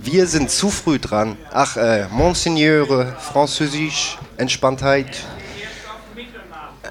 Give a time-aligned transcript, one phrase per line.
[0.00, 1.36] Wir sind zu früh dran.
[1.52, 5.06] Ach, äh, Monseigneur, Französisch, Entspanntheit.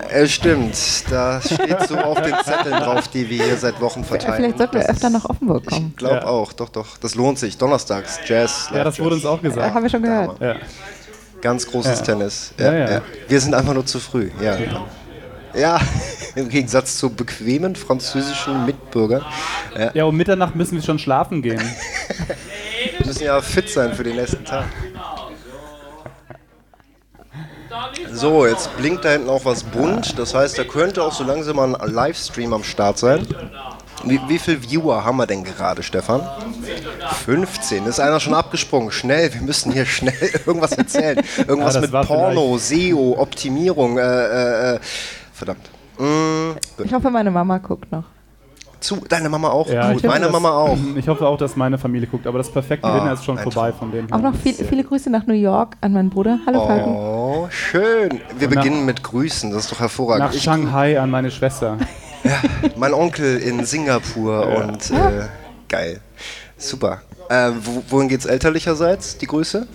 [0.09, 0.75] Äh, stimmt,
[1.11, 4.35] da steht so auf den Zetteln drauf, die wir hier seit Wochen verteilen.
[4.37, 5.87] Vielleicht sollten wir öfter nach Offenburg kommen.
[5.91, 6.25] Ich glaube Ja.
[6.25, 6.97] auch, doch, doch.
[6.97, 7.57] Das lohnt sich.
[7.57, 8.69] Donnerstags, Jazz.
[8.73, 9.73] Ja, das wurde uns auch Äh, gesagt.
[9.73, 10.39] haben wir schon gehört.
[10.41, 10.55] Ja.
[11.41, 12.05] Ganz großes Ja.
[12.05, 12.53] Tennis.
[12.57, 13.01] Ja, ja.
[13.27, 14.29] Wir sind einfach nur zu früh.
[14.41, 14.57] Ja.
[15.55, 15.79] Ja,
[16.35, 19.23] im Gegensatz zu bequemen französischen Mitbürgern.
[19.77, 21.61] Ja, ja, um Mitternacht müssen wir schon schlafen gehen.
[22.97, 24.65] wir müssen ja fit sein für den nächsten Tag.
[28.11, 30.17] So, jetzt blinkt da hinten auch was bunt.
[30.19, 33.27] Das heißt, da könnte auch so langsam mal ein Livestream am Start sein.
[34.05, 36.21] Wie, wie viele Viewer haben wir denn gerade, Stefan?
[37.25, 37.85] 15.
[37.85, 38.91] Ist einer schon abgesprungen?
[38.91, 40.13] Schnell, wir müssen hier schnell
[40.45, 41.23] irgendwas erzählen.
[41.47, 43.97] Irgendwas Ja, mit Porno, SEO, Optimierung.
[43.97, 44.79] Äh, äh, äh.
[45.33, 45.69] Verdammt.
[45.97, 46.51] Mm.
[46.83, 48.05] Ich hoffe, meine Mama guckt noch.
[48.83, 49.69] Zu, deine Mama auch?
[49.69, 50.77] Ja, Gut, ich hoffe, meine Mama auch.
[50.97, 53.71] Ich hoffe auch, dass meine Familie guckt, aber das perfekte Ah, Dinner ist schon vorbei
[53.71, 54.11] von dem.
[54.11, 56.39] Auch noch viel, viele Grüße nach New York an meinen Bruder.
[56.45, 56.93] Hallo Falken.
[56.93, 58.19] Oh, schön.
[58.37, 60.33] Wir nach- beginnen mit Grüßen, das ist doch hervorragend.
[60.33, 61.77] Nach Shanghai an meine Schwester.
[62.75, 65.27] mein Onkel in Singapur und äh,
[65.69, 66.01] geil.
[66.57, 67.01] Super.
[67.29, 69.65] Äh, wo, wohin geht's elterlicherseits, die Grüße?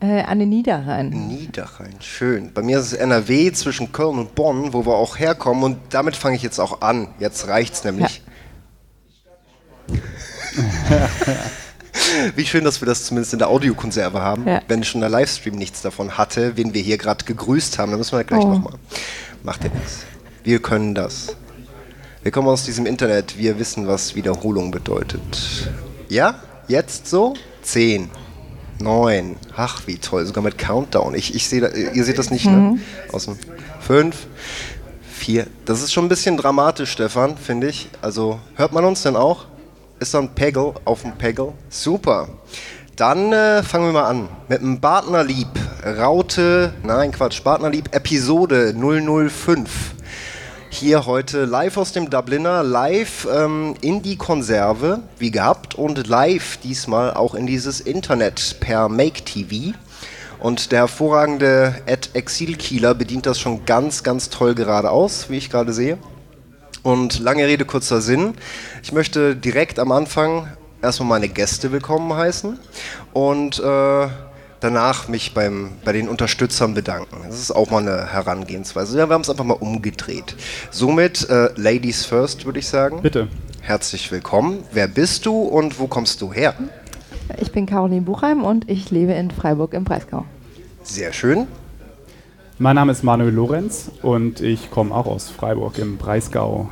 [0.00, 1.08] Äh, an den Niederrhein.
[1.10, 2.50] Niederrhein, schön.
[2.52, 6.16] Bei mir ist es NRW zwischen Köln und Bonn, wo wir auch herkommen und damit
[6.16, 7.08] fange ich jetzt auch an.
[7.18, 8.22] Jetzt reicht's nämlich.
[12.36, 14.46] Wie schön, dass wir das zumindest in der Audiokonserve haben.
[14.48, 14.62] Ja.
[14.68, 18.16] Wenn schon der Livestream nichts davon hatte, wen wir hier gerade gegrüßt haben, dann müssen
[18.16, 18.48] wir gleich Oh.
[18.48, 18.74] nochmal.
[19.42, 19.98] Macht ja nichts.
[20.42, 21.36] Wir können das.
[22.22, 25.68] Wir kommen aus diesem Internet, wir wissen, was Wiederholung bedeutet.
[26.08, 26.36] Ja?
[26.68, 27.34] Jetzt so?
[27.62, 28.10] Zehn.
[28.80, 29.36] Neun.
[29.56, 30.24] Ach, wie toll.
[30.26, 31.14] Sogar mit Countdown.
[31.14, 32.78] Ich, ich sehe, ihr seht das nicht, ne?
[33.12, 33.36] Aus dem
[33.80, 34.26] Fünf.
[35.12, 35.46] Vier.
[35.64, 37.88] Das ist schon ein bisschen dramatisch, Stefan, finde ich.
[38.00, 39.46] Also, hört man uns denn auch?
[40.02, 41.52] Ist da ein Pegel auf dem Pegel?
[41.68, 42.28] Super.
[42.96, 45.46] Dann äh, fangen wir mal an mit dem Partnerlieb.
[45.96, 49.70] Raute, nein, Quatsch, Partnerlieb, Episode 005.
[50.70, 56.56] Hier heute live aus dem Dubliner, live ähm, in die Konserve, wie gehabt, und live
[56.56, 59.78] diesmal auch in dieses Internet per Make TV.
[60.40, 65.72] Und der hervorragende Ed Exilkieler bedient das schon ganz, ganz toll geradeaus, wie ich gerade
[65.72, 65.96] sehe.
[66.82, 68.34] Und lange Rede, kurzer Sinn.
[68.82, 70.48] Ich möchte direkt am Anfang
[70.82, 72.58] erstmal meine Gäste willkommen heißen
[73.12, 74.08] und äh,
[74.58, 77.18] danach mich beim, bei den Unterstützern bedanken.
[77.24, 78.98] Das ist auch mal eine Herangehensweise.
[78.98, 80.34] Ja, wir haben es einfach mal umgedreht.
[80.72, 83.00] Somit äh, Ladies first, würde ich sagen.
[83.00, 83.28] Bitte.
[83.60, 84.64] Herzlich willkommen.
[84.72, 86.54] Wer bist du und wo kommst du her?
[87.40, 90.24] Ich bin Caroline Buchheim und ich lebe in Freiburg im Breisgau.
[90.82, 91.46] Sehr schön.
[92.58, 96.70] Mein Name ist Manuel Lorenz und ich komme auch aus Freiburg im Breisgau.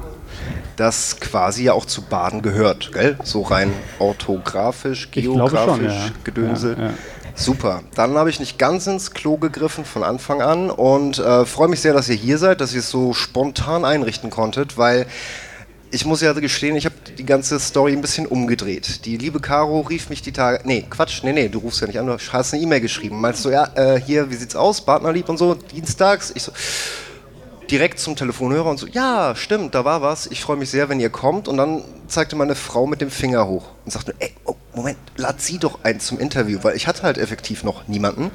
[0.77, 3.17] Das quasi ja auch zu Baden gehört, gell?
[3.25, 6.11] So rein orthografisch, geografisch, schon, ja.
[6.23, 6.77] Gedönsel.
[6.79, 6.95] Ja, ja.
[7.35, 7.81] Super.
[7.95, 11.81] Dann habe ich nicht ganz ins Klo gegriffen von Anfang an und äh, freue mich
[11.81, 15.07] sehr, dass ihr hier seid, dass ihr es so spontan einrichten konntet, weil
[15.91, 19.05] ich muss ja gestehen, ich habe die ganze Story ein bisschen umgedreht.
[19.05, 20.61] Die liebe Caro rief mich die Tage.
[20.65, 23.21] Nee, Quatsch, nee, nee, du rufst ja nicht an, du hast eine E-Mail geschrieben.
[23.21, 24.85] Meinst du, ja, äh, hier, wie sieht's aus?
[24.85, 26.33] Partnerlieb und so, dienstags?
[26.35, 26.53] Ich so,
[27.71, 31.01] direkt zum Telefonhörer und so, ja, stimmt, da war was, ich freue mich sehr, wenn
[31.01, 31.49] ihr kommt.
[31.49, 35.41] Und dann zeigte meine Frau mit dem Finger hoch und sagte, ey, oh, Moment, lad
[35.41, 38.31] sie doch ein zum Interview, weil ich hatte halt effektiv noch niemanden.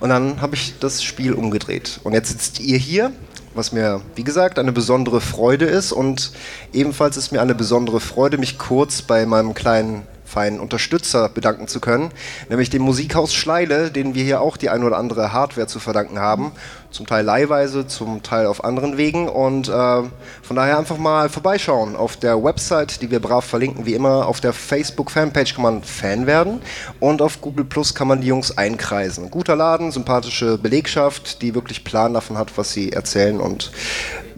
[0.00, 2.00] Und dann habe ich das Spiel umgedreht.
[2.04, 3.12] Und jetzt sitzt ihr hier,
[3.58, 5.92] was mir, wie gesagt, eine besondere Freude ist.
[5.92, 6.32] Und
[6.72, 11.80] ebenfalls ist mir eine besondere Freude, mich kurz bei meinem kleinen feinen Unterstützer bedanken zu
[11.80, 12.10] können,
[12.48, 16.18] nämlich dem Musikhaus Schleile, denen wir hier auch die ein oder andere Hardware zu verdanken
[16.18, 16.52] haben,
[16.90, 19.28] zum Teil leihweise, zum Teil auf anderen Wegen.
[19.28, 23.94] Und äh, von daher einfach mal vorbeischauen auf der Website, die wir brav verlinken, wie
[23.94, 26.60] immer auf der Facebook-Fanpage kann man Fan werden.
[27.00, 29.30] Und auf Google Plus kann man die Jungs einkreisen.
[29.30, 33.72] Guter Laden, sympathische Belegschaft, die wirklich Plan davon hat, was sie erzählen und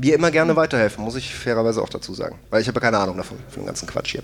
[0.00, 2.98] mir immer gerne weiterhelfen, muss ich fairerweise auch dazu sagen, weil ich habe ja keine
[2.98, 4.22] Ahnung davon, von dem ganzen Quatsch hier.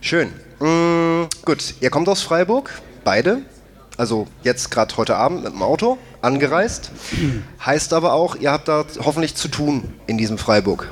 [0.00, 0.28] Schön.
[0.60, 2.70] Mm, gut, ihr kommt aus Freiburg,
[3.04, 3.38] beide.
[3.96, 6.90] Also jetzt gerade heute Abend mit dem Auto angereist.
[7.64, 10.88] Heißt aber auch, ihr habt da hoffentlich zu tun in diesem Freiburg.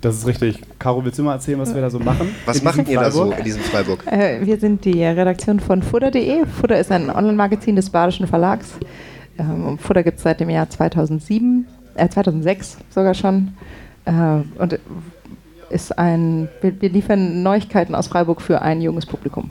[0.00, 0.60] Das ist richtig.
[0.78, 2.34] Caro, willst du mal erzählen, was wir da so machen?
[2.44, 4.06] Was diesem ihr da so in diesem Freiburg?
[4.06, 6.44] Äh, wir sind die Redaktion von Fudder.de.
[6.44, 8.72] Fudder ist ein Online-Magazin des Badischen Verlags.
[9.38, 13.54] Ähm, Fudder gibt es seit dem Jahr 2007, äh, 2006 sogar schon.
[14.04, 14.12] Äh,
[14.60, 14.78] und
[15.70, 19.50] ist ein, wir, wir liefern Neuigkeiten aus Freiburg für ein junges Publikum.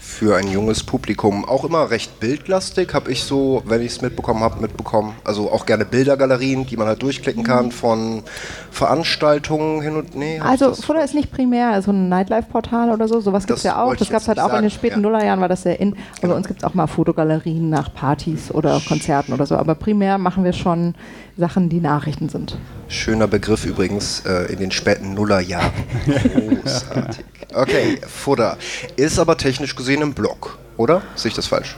[0.00, 1.44] für ein junges Publikum.
[1.44, 5.12] Auch immer recht bildlastig, habe ich so, wenn ich es mitbekommen habe, mitbekommen.
[5.24, 8.22] Also auch gerne Bildergalerien, die man halt durchklicken kann von
[8.70, 10.40] Veranstaltungen hin und nee.
[10.40, 13.94] Also Fodder ist nicht primär so ein Nightlife-Portal oder so, sowas gibt es ja auch.
[13.96, 15.00] Das gab es halt auch in den sagen, späten ja.
[15.00, 15.92] Nullerjahren, war das sehr in.
[15.92, 16.32] Aber Genau.
[16.32, 19.56] bei uns gibt es auch mal Fotogalerien nach Partys oder Konzerten oder so.
[19.56, 20.94] Aber primär machen wir schon
[21.36, 22.56] Sachen, die Nachrichten sind.
[22.88, 25.70] Schöner Begriff übrigens äh, in den späten Nullerjahren.
[26.62, 27.24] Großartig.
[27.54, 28.56] Okay, Fudder.
[28.96, 31.02] Ist aber technisch gesehen im Blog, oder?
[31.14, 31.76] Sehe ich das falsch?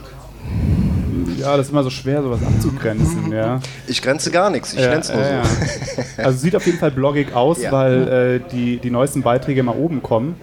[1.37, 3.59] Ja, das ist immer so schwer, sowas abzugrenzen, ja.
[3.87, 5.65] Ich grenze gar nichts, ich ja, nenne es nur ja, so.
[5.65, 6.03] ja.
[6.25, 7.71] Also sieht auf jeden Fall bloggig aus, Ja.
[7.71, 10.35] weil äh, die, die neuesten Beiträge mal oben kommen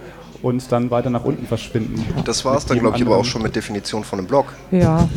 [0.42, 2.04] und dann weiter nach unten verschwinden.
[2.24, 4.46] Das war es dann, glaube ich, aber auch schon mit Definition von einem Blog.
[4.70, 5.08] Ja.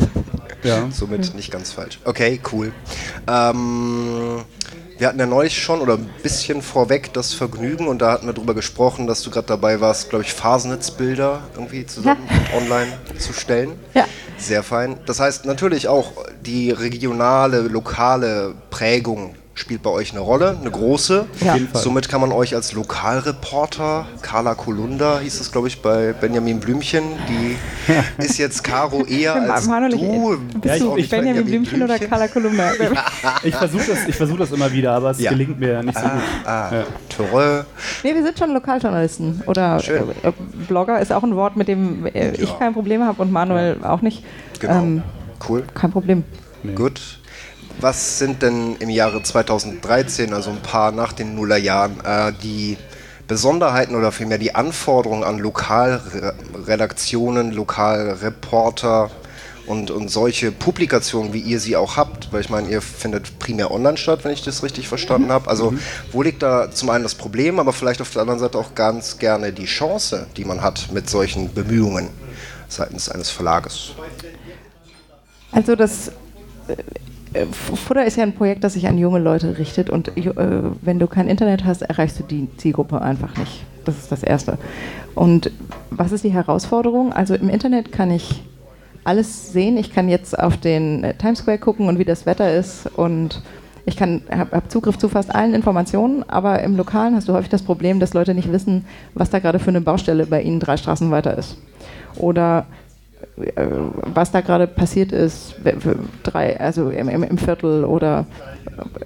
[0.62, 0.88] Ja.
[0.90, 1.98] Somit nicht ganz falsch.
[2.04, 2.72] Okay, cool.
[3.26, 4.44] Ähm,
[4.98, 8.34] wir hatten ja neulich schon oder ein bisschen vorweg das Vergnügen und da hatten wir
[8.34, 13.78] drüber gesprochen, dass du gerade dabei warst, glaube ich, Fasnetzbilder irgendwie zusammen online zu stellen.
[13.94, 14.04] Ja.
[14.36, 14.98] Sehr fein.
[15.06, 16.12] Das heißt natürlich auch
[16.44, 21.26] die regionale, lokale Prägung spielt bei euch eine Rolle, eine große.
[21.44, 21.56] Ja.
[21.74, 27.02] Somit kann man euch als Lokalreporter, Carla Kolunda hieß es, glaube ich, bei Benjamin Blümchen,
[27.28, 27.56] die
[28.22, 30.38] ist jetzt Caro eher als Manuel, du.
[30.60, 32.70] bist Ja, ich- du ich- Benjamin Blümchen oder Carla Kolumna?
[33.42, 35.30] Ich versuche das, ich versuch das immer wieder, aber es Ja.
[35.30, 36.20] gelingt mir nicht so gut.
[36.44, 36.84] Ah, Ja.
[37.14, 37.62] Torö.
[38.02, 39.42] Nee, wir sind schon Lokaljournalisten.
[39.46, 40.02] Oder Schön.
[40.22, 40.32] äh,
[40.68, 42.56] Blogger ist auch ein Wort, mit dem äh, ich Ja.
[42.58, 44.24] kein Problem habe und Manuel auch nicht.
[44.58, 44.74] Genau.
[44.78, 45.02] Ähm,
[45.48, 45.64] cool.
[45.74, 46.24] kein Problem.
[46.74, 47.19] Gut.
[47.80, 52.76] Was sind denn im Jahre 2013, also ein paar nach den Nullerjahren, äh, die
[53.26, 59.10] Besonderheiten oder vielmehr die Anforderungen an Lokalredaktionen, Lokalreporter
[59.66, 62.30] und, und solche Publikationen, wie ihr sie auch habt?
[62.32, 65.48] Weil ich meine, ihr findet primär online statt, wenn ich das richtig verstanden habe.
[65.48, 65.72] Also
[66.12, 69.16] wo liegt da zum einen das Problem, aber vielleicht auf der anderen Seite auch ganz
[69.16, 72.10] gerne die Chance, die man hat mit solchen Bemühungen
[72.68, 73.92] seitens eines Verlages?
[75.52, 76.08] Also das
[76.68, 76.76] äh,
[77.52, 80.32] Futter ist ja ein Projekt, das sich an junge Leute richtet und äh,
[80.82, 83.64] wenn du kein Internet hast, erreichst du die Zielgruppe einfach nicht.
[83.84, 84.58] Das ist das Erste.
[85.14, 85.50] Und
[85.90, 87.12] was ist die Herausforderung?
[87.12, 88.42] Also im Internet kann ich
[89.04, 89.76] alles sehen.
[89.76, 93.42] Ich kann jetzt auf den äh, Times Square gucken und wie das Wetter ist und
[93.86, 97.62] ich habe hab Zugriff zu fast allen Informationen, aber im Lokalen hast du häufig das
[97.62, 98.84] Problem, dass Leute nicht wissen,
[99.14, 101.56] was da gerade für eine Baustelle bei ihnen drei Straßen weiter ist.
[102.16, 102.89] Oder äh,
[104.14, 105.54] was da gerade passiert ist,
[106.22, 108.26] drei, also im, im, im Viertel oder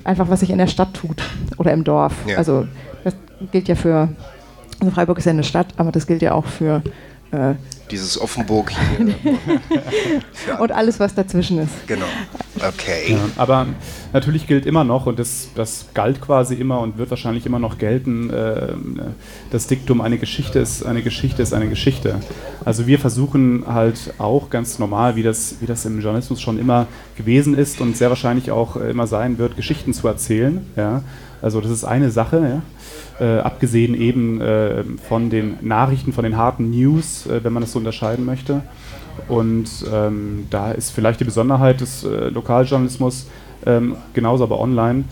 [0.05, 1.23] einfach was sich in der Stadt tut
[1.59, 2.15] oder im Dorf.
[2.27, 2.39] Ja.
[2.39, 2.67] Also
[3.03, 3.15] das
[3.53, 4.09] gilt ja für,
[4.81, 6.83] also Freiburg ist ja eine Stadt, aber das gilt ja auch für
[7.33, 7.55] äh,
[7.91, 9.15] Dieses Offenburg hier.
[10.33, 11.87] Für und alles, was dazwischen ist.
[11.87, 12.07] Genau.
[12.57, 13.13] Okay.
[13.13, 13.67] Ja, aber
[14.14, 17.76] natürlich gilt immer noch, und das, das galt quasi immer und wird wahrscheinlich immer noch
[17.76, 18.69] gelten, äh,
[19.50, 22.20] das Diktum, eine Geschichte ist eine Geschichte ist eine Geschichte.
[22.64, 26.87] Also wir versuchen halt auch ganz normal, wie das, wie das im Journalismus schon immer
[27.16, 30.64] gewesen ist und sehr wahrscheinlich auch äh, immer sein wird, Geschichten zu erzählen.
[30.76, 31.02] Ja?
[31.43, 32.62] Also das ist eine Sache,
[33.20, 33.26] ja?
[33.26, 37.72] äh, abgesehen eben äh, von den Nachrichten, von den harten News, äh, wenn man das
[37.72, 38.62] so unterscheiden möchte.
[39.28, 43.26] Und ähm, da ist vielleicht die Besonderheit des äh, Lokaljournalismus,
[43.66, 45.05] ähm, genauso aber online,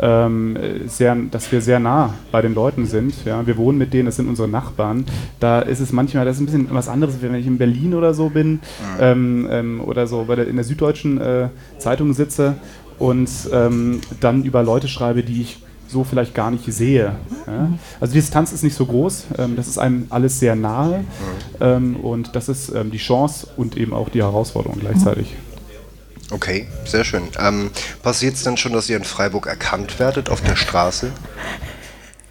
[0.00, 3.14] ähm, äh, sehr, dass wir sehr nah bei den Leuten sind.
[3.24, 3.46] Ja?
[3.46, 5.04] Wir wohnen mit denen, das sind unsere Nachbarn.
[5.40, 8.14] Da ist es manchmal, das ist ein bisschen was anderes, wenn ich in Berlin oder
[8.14, 8.60] so bin
[9.00, 11.48] ähm, ähm, oder so der, in der Süddeutschen äh,
[11.78, 12.56] Zeitung sitze
[12.98, 17.12] und ähm, dann über Leute schreibe, die ich so vielleicht gar nicht sehe.
[17.46, 17.70] Ja?
[17.98, 21.04] Also die Distanz ist nicht so groß, ähm, das ist einem alles sehr nahe
[21.60, 25.34] ähm, und das ist ähm, die Chance und eben auch die Herausforderung gleichzeitig.
[26.30, 27.22] Okay, sehr schön.
[27.38, 27.70] Ähm,
[28.02, 31.10] Passiert es denn schon, dass ihr in Freiburg erkannt werdet auf der Straße?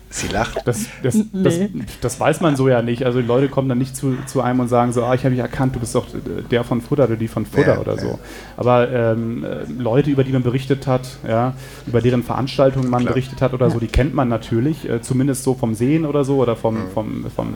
[0.09, 0.61] Sie lacht.
[0.65, 1.69] Das, das, das, Nee.
[2.01, 3.05] das weiß man so ja nicht.
[3.05, 5.31] Also die Leute kommen dann nicht zu, zu einem und sagen so, ah, ich habe
[5.31, 6.05] dich erkannt, du bist doch
[6.49, 7.99] der von Futter oder die von Futter Ja, oder ja.
[8.01, 8.19] so.
[8.55, 11.53] Aber ähm, äh, Leute, über die man berichtet hat, ja,
[11.85, 13.13] über deren Veranstaltungen man Klar.
[13.13, 16.37] berichtet hat oder so, die kennt man natürlich, äh, zumindest so vom Sehen oder so
[16.37, 17.55] oder vom, vom, vom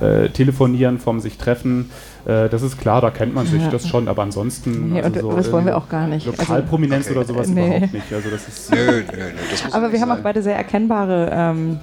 [0.00, 1.90] äh, Telefonieren, vom sich treffen.
[2.24, 3.68] Äh, das ist klar, da kennt man sich Ja.
[3.70, 4.92] das schon, aber ansonsten.
[4.92, 6.26] Nee, und so das wollen wir auch gar nicht.
[6.28, 7.16] Also, Lokalprominenz Okay.
[7.16, 7.66] oder sowas Nee.
[7.76, 8.12] überhaupt nicht.
[8.12, 9.24] Also das ist, Nö, nö, nö.
[9.50, 10.22] Das muss aber wir haben auch sein.
[10.22, 11.80] beide sehr erkennbare ähm,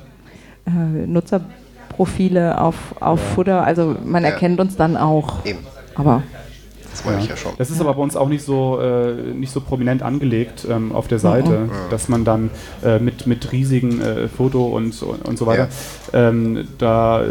[0.66, 3.64] äh, Nutzerprofile auf, auf Futter.
[3.64, 4.30] Also man Ja.
[4.30, 5.46] erkennt uns dann auch.
[5.46, 5.60] Eben,
[5.96, 6.24] Aber
[6.92, 7.54] das meine ich ja schon.
[7.58, 11.08] Das ist aber bei uns auch nicht so, äh, nicht so prominent angelegt ähm, auf
[11.08, 12.50] der Seite, dass man dann
[12.84, 15.68] äh, mit, mit riesigen äh, Foto und, und, und so weiter,
[16.14, 17.24] ähm, da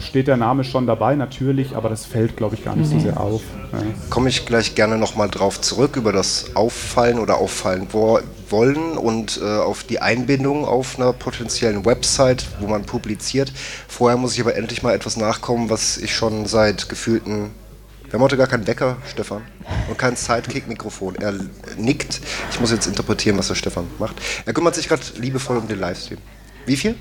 [0.00, 3.02] steht der Name schon dabei natürlich, aber das fällt, glaube ich, gar nicht so Nee.
[3.02, 3.42] sehr auf.
[3.72, 3.78] Ja.
[4.10, 9.40] Komme ich gleich gerne nochmal drauf zurück, über das Auffallen oder Auffallen wo wollen und
[9.42, 13.52] äh, auf die Einbindung auf einer potenziellen Website, wo man publiziert.
[13.88, 17.50] Vorher muss ich aber endlich mal etwas nachkommen, was ich schon seit gefühlten
[18.06, 19.42] Wir haben heute gar keinen Wecker, Stefan.
[19.88, 21.16] Und kein Sidekick-Mikrofon.
[21.16, 21.34] Er
[21.76, 22.20] nickt.
[22.52, 24.14] Ich muss jetzt interpretieren, was der Stefan macht.
[24.44, 26.18] Er kümmert sich gerade liebevoll um den Livestream.
[26.66, 26.94] Wie viel?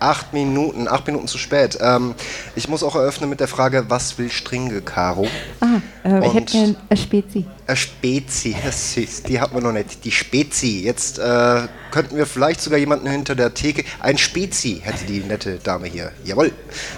[0.00, 1.78] Acht Minuten, acht Minuten zu spät.
[1.80, 2.16] Ähm,
[2.56, 5.28] ich muss auch eröffnen mit der Frage, was will Stringe, Caro?
[5.60, 7.46] Ah, äh, ich hätte eine Spezi.
[7.68, 10.04] Äh, Spezi, süß, die hatten wir noch nicht.
[10.04, 10.82] Die Spezi.
[10.82, 13.84] Jetzt äh, könnten wir vielleicht sogar jemanden hinter der Theke.
[14.00, 16.10] Ein Spezi hätte die nette Dame hier.
[16.24, 16.50] Jawohl,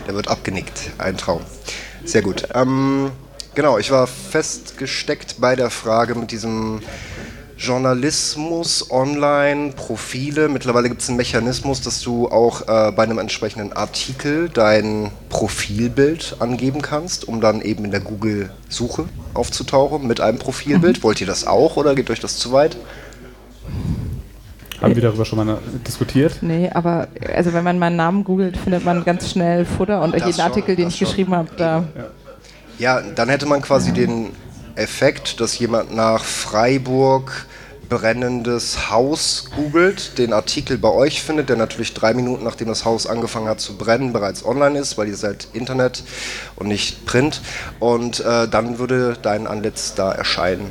[0.06, 0.90] der wird abgenickt.
[0.96, 1.42] Ein Traum.
[2.06, 2.48] Sehr gut.
[2.54, 3.12] Ähm,
[3.56, 6.80] genau, ich war festgesteckt bei der Frage mit diesem
[7.58, 10.48] Journalismus, online, Profile.
[10.48, 16.36] Mittlerweile gibt es einen Mechanismus, dass du auch äh, bei einem entsprechenden Artikel dein Profilbild
[16.38, 21.02] angeben kannst, um dann eben in der Google-Suche aufzutauchen mit einem Profilbild.
[21.02, 22.76] Wollt ihr das auch oder geht euch das zu weit?
[24.82, 26.38] Haben wir darüber schon mal diskutiert?
[26.42, 30.20] Nee, aber also wenn man meinen Namen googelt, findet man ganz schnell Futter und Das
[30.20, 31.08] jeden schon, Artikel, den ich schon.
[31.08, 31.84] geschrieben habe, da.
[31.96, 32.10] Ja,
[32.78, 34.32] dann hätte man quasi den
[34.74, 37.46] Effekt, dass jemand nach Freiburg
[37.88, 43.06] brennendes Haus googelt, den Artikel bei euch findet, der natürlich drei Minuten nachdem das Haus
[43.06, 46.02] angefangen hat zu brennen, bereits online ist, weil ihr seid Internet
[46.56, 47.40] und nicht Print.
[47.78, 50.66] Und äh, dann würde dein Antlitz da erscheinen.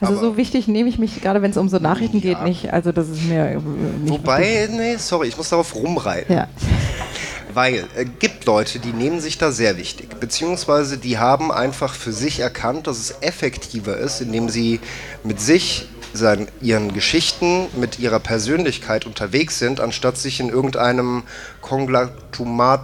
[0.00, 2.44] Also Aber- so wichtig nehme ich mich, gerade wenn es um so Nachrichten geht, Ja.
[2.44, 2.72] nicht.
[2.72, 6.32] Also das ist mir nicht Wobei, nee, sorry, ich muss darauf rumreiten.
[6.34, 6.46] Ja.
[7.54, 12.12] Weil es gibt Leute, die nehmen sich da sehr wichtig, beziehungsweise die haben einfach für
[12.12, 14.80] sich erkannt, dass es effektiver ist, indem sie
[15.22, 21.22] mit sich, seinen, ihren Geschichten, mit ihrer Persönlichkeit unterwegs sind, anstatt sich in irgendeinem
[21.60, 22.82] Konglatumat,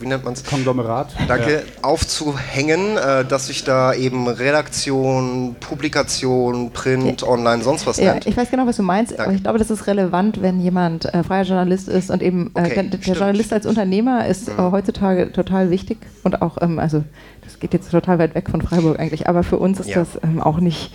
[0.00, 0.44] wie nennt man es?
[0.44, 1.08] Konglomerat?
[1.26, 8.26] Danke, aufzuhängen, äh, dass sich da eben Redaktion, Publikation, Print, Online, sonst was Ja, nennt.
[8.26, 9.36] ich weiß genau, was du meinst, aber Danke.
[9.36, 12.74] ich glaube, das ist relevant, wenn jemand äh, freier Journalist ist und eben äh, Okay,
[12.74, 13.16] der, der stimmt.
[13.18, 17.02] Journalist als Unternehmer ist äh, heutzutage total wichtig und auch, ähm, also
[17.44, 20.00] das geht jetzt total weit weg von Freiburg eigentlich, aber für uns ist Ja.
[20.00, 20.92] das ähm, auch nicht,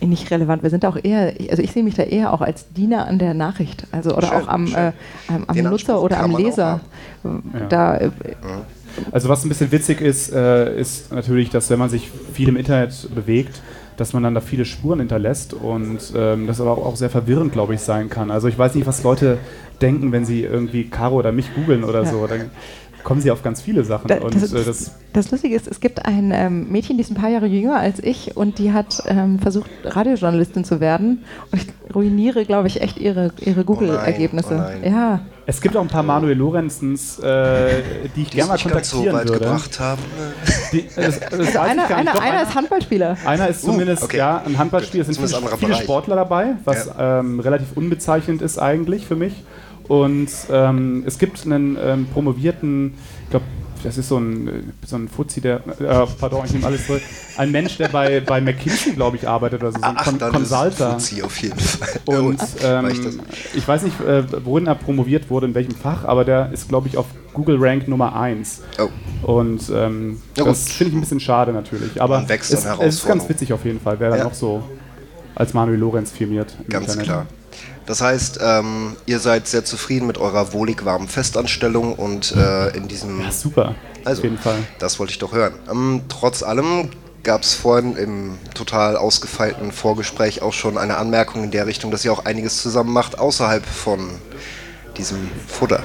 [0.00, 0.62] nicht relevant.
[0.62, 3.34] Wir sind auch eher, also ich sehe mich da eher auch als Diener an der
[3.34, 4.92] Nachricht, also oder Schön, auch am, äh,
[5.28, 6.80] am, am Nutzer oder am Leser.
[7.24, 7.30] Ja.
[7.68, 8.00] Da,
[9.10, 12.56] Also was ein bisschen witzig ist, äh, ist natürlich, dass wenn man sich viel im
[12.56, 13.60] Internet bewegt,
[13.96, 17.52] dass man dann da viele Spuren hinterlässt und ähm, das aber auch, auch sehr verwirrend,
[17.52, 18.30] glaube ich, sein kann.
[18.30, 19.38] Also ich weiß nicht, was Leute
[19.80, 22.10] denken, wenn sie irgendwie Caro oder mich googeln oder Ja.
[22.10, 22.26] so.
[22.26, 22.50] Dann
[23.04, 24.08] kommen sie auf ganz viele Sachen.
[24.08, 27.10] Da, und das, äh, das, das Lustige ist, es gibt ein ähm, Mädchen, die ist
[27.10, 31.24] ein paar Jahre jünger als ich und die hat ähm, versucht, Radiojournalistin zu werden.
[31.50, 34.54] Und ich ruiniere, glaube ich, echt ihre, ihre Google-Ergebnisse.
[34.54, 34.92] oh nein.
[34.92, 35.20] ja.
[35.46, 37.82] es gibt auch ein paar Manuel Lorenzens, äh,
[38.16, 39.44] die ich gerne mal nicht ganz so kontaktieren weit würde.
[39.44, 40.02] gebracht haben.
[40.72, 43.16] Die, das, das ich Einer, einer, einer ist Handballspieler.
[43.24, 44.16] Einer ist zumindest, Uh, okay.
[44.18, 45.02] ja, ein Handballspieler.
[45.02, 45.82] Es sind Zumindest viele, viele.
[45.82, 49.34] Sportler dabei, was ähm, relativ unbezeichnend ist eigentlich für mich.
[49.92, 52.94] Und ähm, es gibt einen ähm, promovierten,
[53.24, 53.44] ich glaube,
[53.82, 54.52] das ist so ein, äh,
[54.86, 57.02] so ein Fuzzi, der, äh, pardon, ich nehme alles zurück,
[57.36, 60.18] ein Mensch, der bei, bei McKinsey, glaube ich, arbeitet oder so, so ein Ach, Con
[60.18, 60.54] dann ist.
[60.78, 61.88] Fuzzi auf jeden Fall.
[62.06, 63.18] Und ähm, das.
[63.52, 66.88] ich weiß nicht, äh, worin er promoviert wurde, in welchem Fach, aber der ist, glaube
[66.88, 68.62] ich, auf Google Rank Nummer 1.
[68.78, 69.30] Oh.
[69.30, 72.00] Und ähm, Ja, das finde ich ein bisschen schade natürlich.
[72.00, 74.16] Aber es, es ist ganz witzig auf jeden Fall, wer Ja.
[74.16, 74.62] dann noch so
[75.34, 76.56] als Manuel Lorenz firmiert.
[76.70, 77.04] Ganz Internet.
[77.04, 77.26] klar.
[77.86, 82.88] Das heißt, ähm, ihr seid sehr zufrieden mit eurer wohlig warmen Festanstellung und äh, in
[82.88, 83.20] diesem.
[83.20, 83.74] Ja, super.
[84.04, 84.58] Also, auf jeden Fall.
[84.78, 85.54] das wollte ich doch hören.
[85.70, 86.90] Ähm, trotz allem
[87.22, 92.04] gab es vorhin im total ausgefeilten Vorgespräch auch schon eine Anmerkung in der Richtung, dass
[92.04, 94.10] ihr auch einiges zusammen macht außerhalb von
[94.96, 95.82] diesem Futter.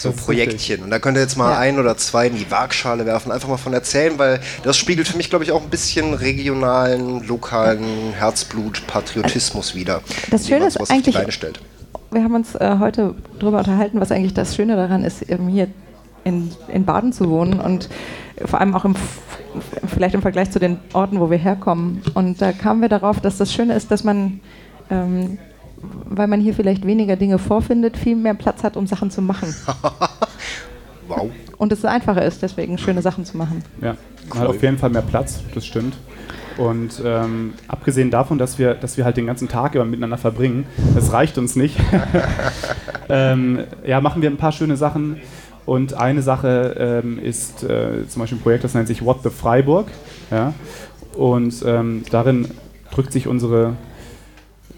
[0.00, 0.82] So ist Projektchen.
[0.82, 1.58] Und da könnt ihr jetzt mal Ja.
[1.58, 5.16] ein oder zwei in die Waagschale werfen, einfach mal von erzählen, weil das spiegelt für
[5.16, 10.00] mich, glaube ich, auch ein bisschen regionalen, lokalen Herzblut, Patriotismus wider.
[10.30, 11.16] Das Schöne ist eigentlich-.
[12.12, 15.68] Wir haben uns äh, heute darüber unterhalten, was eigentlich das Schöne daran ist, eben hier
[16.24, 17.88] in, in Baden zu wohnen und
[18.44, 18.94] vor allem auch im,
[19.86, 22.02] vielleicht im Vergleich zu den Orten, wo wir herkommen.
[22.14, 24.40] Und da kamen wir darauf, dass das Schöne ist, dass man,
[24.90, 25.38] ähm,
[26.08, 29.54] weil man hier vielleicht weniger Dinge vorfindet, viel mehr Platz hat, um Sachen zu machen.
[31.10, 31.28] Wow.
[31.56, 33.64] Und es einfacher ist, deswegen schöne Sachen zu machen.
[33.82, 33.96] Ja,
[34.28, 35.96] man hat auf jeden Fall mehr Platz, das stimmt.
[36.56, 40.66] Und ähm, abgesehen davon, dass wir, dass wir halt den ganzen Tag immer miteinander verbringen,
[40.94, 41.76] das reicht uns nicht.
[43.08, 45.20] ähm, ja, machen wir ein paar schöne Sachen.
[45.66, 49.30] Und eine Sache ähm, ist äh, zum Beispiel ein Projekt, das nennt sich What the
[49.30, 49.88] Freiburg.
[50.30, 50.54] Ja?
[51.16, 52.48] Und ähm, darin
[52.92, 53.74] drückt sich unsere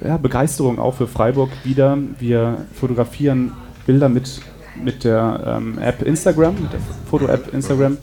[0.05, 1.99] ja, Begeisterung auch für Freiburg wieder.
[2.19, 3.53] Wir fotografieren
[3.87, 4.41] Bilder mit,
[4.83, 6.81] mit der ähm, App Instagram, mit der
[7.11, 7.99] Foto-App Instagram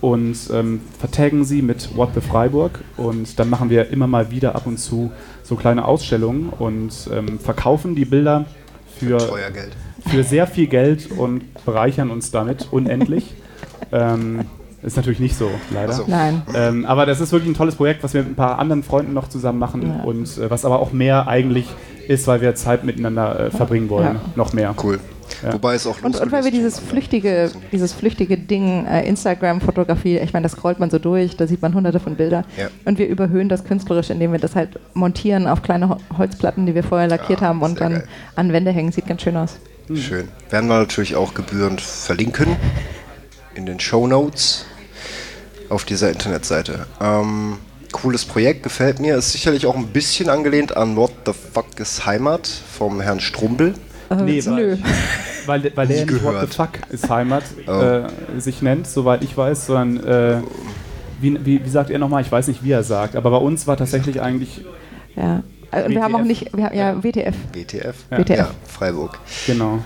[0.00, 4.54] und ähm, vertaggen sie mit What the Freiburg und dann machen wir immer mal wieder
[4.54, 8.44] ab und zu so kleine Ausstellungen und ähm, verkaufen die Bilder
[8.98, 9.18] für,
[9.52, 9.76] Geld.
[10.06, 13.34] für sehr viel Geld und bereichern uns damit unendlich.
[13.92, 14.40] ähm,
[14.82, 15.92] Ist natürlich nicht so, leider.
[15.92, 16.04] So.
[16.08, 16.42] Nein.
[16.54, 19.12] Ähm, aber das ist wirklich ein tolles Projekt, was wir mit ein paar anderen Freunden
[19.12, 20.02] noch zusammen machen Ja.
[20.04, 21.66] und äh, was aber auch mehr eigentlich
[22.08, 24.14] ist, weil wir Zeit miteinander äh, verbringen wollen.
[24.16, 24.20] Ja.
[24.34, 24.74] Noch mehr.
[24.82, 24.98] Cool.
[25.42, 25.52] Ja.
[25.54, 27.72] Wobei es auch Und, und weil wir dieses voneinander flüchtige, funktioniert.
[27.72, 31.74] dieses flüchtige Ding, äh, Instagram-Fotografie, ich meine, das scrollt man so durch, da sieht man
[31.74, 32.44] hunderte von Bildern.
[32.58, 32.66] Ja.
[32.84, 36.74] Und wir überhöhen das künstlerisch, indem wir das halt montieren auf kleine Ho Holzplatten, die
[36.74, 38.08] wir vorher lackiert Ah, haben und dann geil.
[38.34, 38.90] an Wände hängen.
[38.92, 39.58] Sieht ganz schön aus.
[39.94, 40.28] Schön.
[40.50, 42.48] Werden wir natürlich auch gebührend verlinken
[43.54, 44.66] in den Show Notes
[45.72, 46.86] auf dieser Internetseite.
[47.00, 47.56] Ähm,
[47.92, 49.16] cooles Projekt, gefällt mir.
[49.16, 53.74] Ist sicherlich auch ein bisschen angelehnt an What the Fuck is Heimat vom Herrn Strumbel.
[54.10, 54.76] Äh, Nee, nö.
[55.46, 57.70] Weil, weil der nicht What the Fuck ist Heimat Oh.
[57.80, 58.02] äh,
[58.38, 60.40] sich nennt, soweit ich weiß, sondern äh,
[61.20, 62.20] wie, wie, wie sagt er nochmal?
[62.22, 64.64] Ich weiß nicht, wie er sagt, aber bei uns war tatsächlich eigentlich,
[65.16, 65.42] Ja.
[65.70, 67.34] Äh, wir haben auch nicht, wir haben, ja, WTF.
[67.54, 67.96] WTF?
[68.10, 68.18] Ja.
[68.18, 68.36] WTF.
[68.36, 69.18] Ja, Freiburg.
[69.46, 69.78] genau.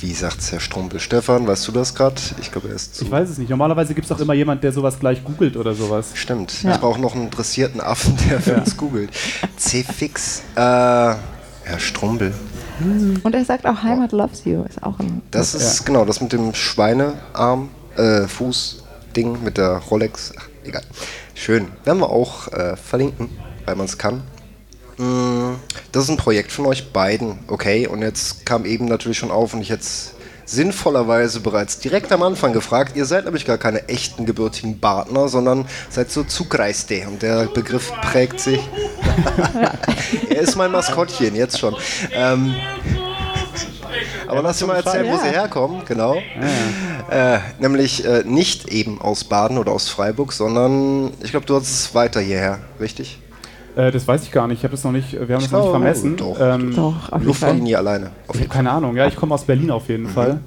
[0.00, 0.98] Wie sagt's Herr Strumbel?
[0.98, 2.14] Stefan, weißt du das gerade?
[2.40, 3.04] Ich glaube, er ist zu.
[3.04, 3.50] Ich weiß es nicht.
[3.50, 6.12] Normalerweise gibt es doch immer jemand, der sowas gleich googelt oder sowas.
[6.14, 6.62] Stimmt.
[6.62, 6.72] Ja.
[6.74, 8.58] Ich brauche noch einen interessierten Affen, der für Ja.
[8.60, 9.10] uns googelt.
[9.58, 10.42] C-Fix.
[10.54, 12.32] Äh, Herr Strumbel.
[13.22, 14.62] Und er sagt auch Heimat loves you.
[14.64, 15.20] Ist auch ein.
[15.30, 20.32] Das ist genau das mit dem Schweinearm, äh, Fuß-Ding mit der Rolex.
[20.38, 20.82] Ach, egal.
[21.34, 21.68] Schön.
[21.84, 23.28] Werden wir auch äh, verlinken,
[23.66, 24.22] weil man es kann.
[25.92, 27.86] Das ist ein Projekt von euch beiden, okay?
[27.86, 30.14] Und jetzt kam eben natürlich schon auf und ich jetzt
[30.44, 32.96] sinnvollerweise bereits direkt am Anfang gefragt.
[32.96, 37.06] Ihr seid nämlich gar keine echten gebürtigen Partner, sondern seid so Zugreiste.
[37.06, 38.60] Und der Begriff prägt sich.
[40.28, 41.76] er ist mein Maskottchen, jetzt schon.
[42.12, 42.54] Ähm,
[44.26, 46.16] aber lass dir mal erzählen, wo sie herkommen, genau.
[47.10, 51.68] Äh, nämlich äh, nicht eben aus Baden oder aus Freiburg, sondern ich glaube, du hast
[51.68, 53.18] es weiter hierher, richtig?
[53.76, 54.58] Äh, das weiß ich gar nicht.
[54.58, 56.16] Ich habe das noch nicht, wir haben das noch nicht vermessen.
[56.16, 56.36] doch.
[56.40, 57.20] Ähm, Doch.
[57.20, 58.10] Luftlinie alleine.
[58.48, 58.96] Keine Ahnung.
[58.96, 60.40] Ja, ich komme aus Berlin auf jeden Fall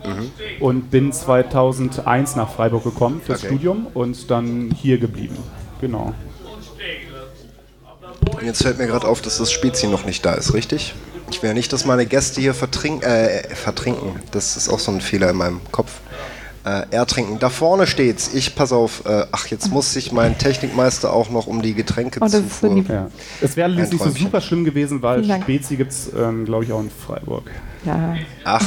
[0.59, 3.47] und bin 2001 nach Freiburg gekommen fürs Okay.
[3.53, 5.37] Studium und dann hier geblieben.
[5.81, 6.13] Genau.
[8.39, 10.93] Und jetzt fällt mir gerade auf, dass das Spezi noch nicht da ist, richtig?
[11.31, 14.19] Ich will ja nicht, dass meine Gäste hier vertrink äh, vertrinken.
[14.31, 15.82] Das ist auch so ein Fehler in meinem Kopf.
[16.65, 17.39] Äh, ertrinken.
[17.39, 18.33] Da vorne steht's.
[18.33, 19.03] Ich pass auf.
[19.05, 22.87] Äh, ach, jetzt muss sich mein Technikmeister auch noch um die Getränke Oh, lieb.
[22.87, 23.09] Ja.
[23.41, 25.25] Es wäre allerdings nicht so super schlimm gewesen, weil.
[25.41, 27.51] Spezi gibt es, ähm, glaube ich, auch in Freiburg.
[27.85, 28.15] Ja.
[28.45, 28.61] Ach,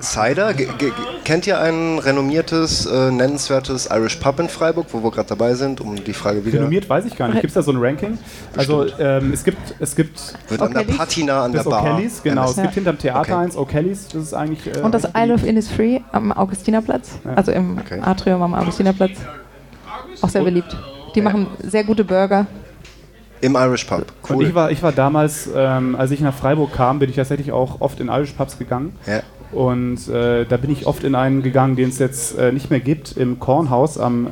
[0.00, 0.54] Cider.
[0.54, 0.92] Ge- ge-
[1.24, 5.80] kennt ihr ein renommiertes, äh, nennenswertes Irish Pub in Freiburg, wo wir gerade dabei sind,
[5.80, 6.58] um die Frage wieder.
[6.58, 7.40] Renommiert weiß ich gar nicht.
[7.40, 8.18] Gibt es da so ein Ranking?
[8.56, 10.84] Also ähm, es gibt, es gibt Wird an der?
[10.84, 11.84] Patina an das der Bar.
[11.98, 12.50] O'Kellys, genau.
[12.50, 12.62] Es Ja.
[12.62, 13.32] gibt hinterm Theater Okay.
[13.34, 14.66] eins O'Kellys, das ist eigentlich.
[14.74, 18.00] Äh, Und das I Love Innisfree am Augustinerplatz, also im Okay.
[18.02, 19.12] Atrium am Augustinerplatz.
[20.22, 20.76] Auch sehr beliebt.
[21.14, 22.46] Die machen sehr gute Burger.
[23.40, 24.04] Im Irish Pub.
[24.28, 24.46] Und Cool.
[24.46, 27.80] ich war, ich war damals, ähm, als ich nach Freiburg kam, bin ich tatsächlich auch
[27.80, 28.94] oft in Irish Pubs gegangen.
[29.06, 29.20] ja.
[29.52, 32.78] Und äh, da bin ich oft in einen gegangen, den es jetzt äh, nicht mehr
[32.78, 34.28] gibt, im Kornhaus am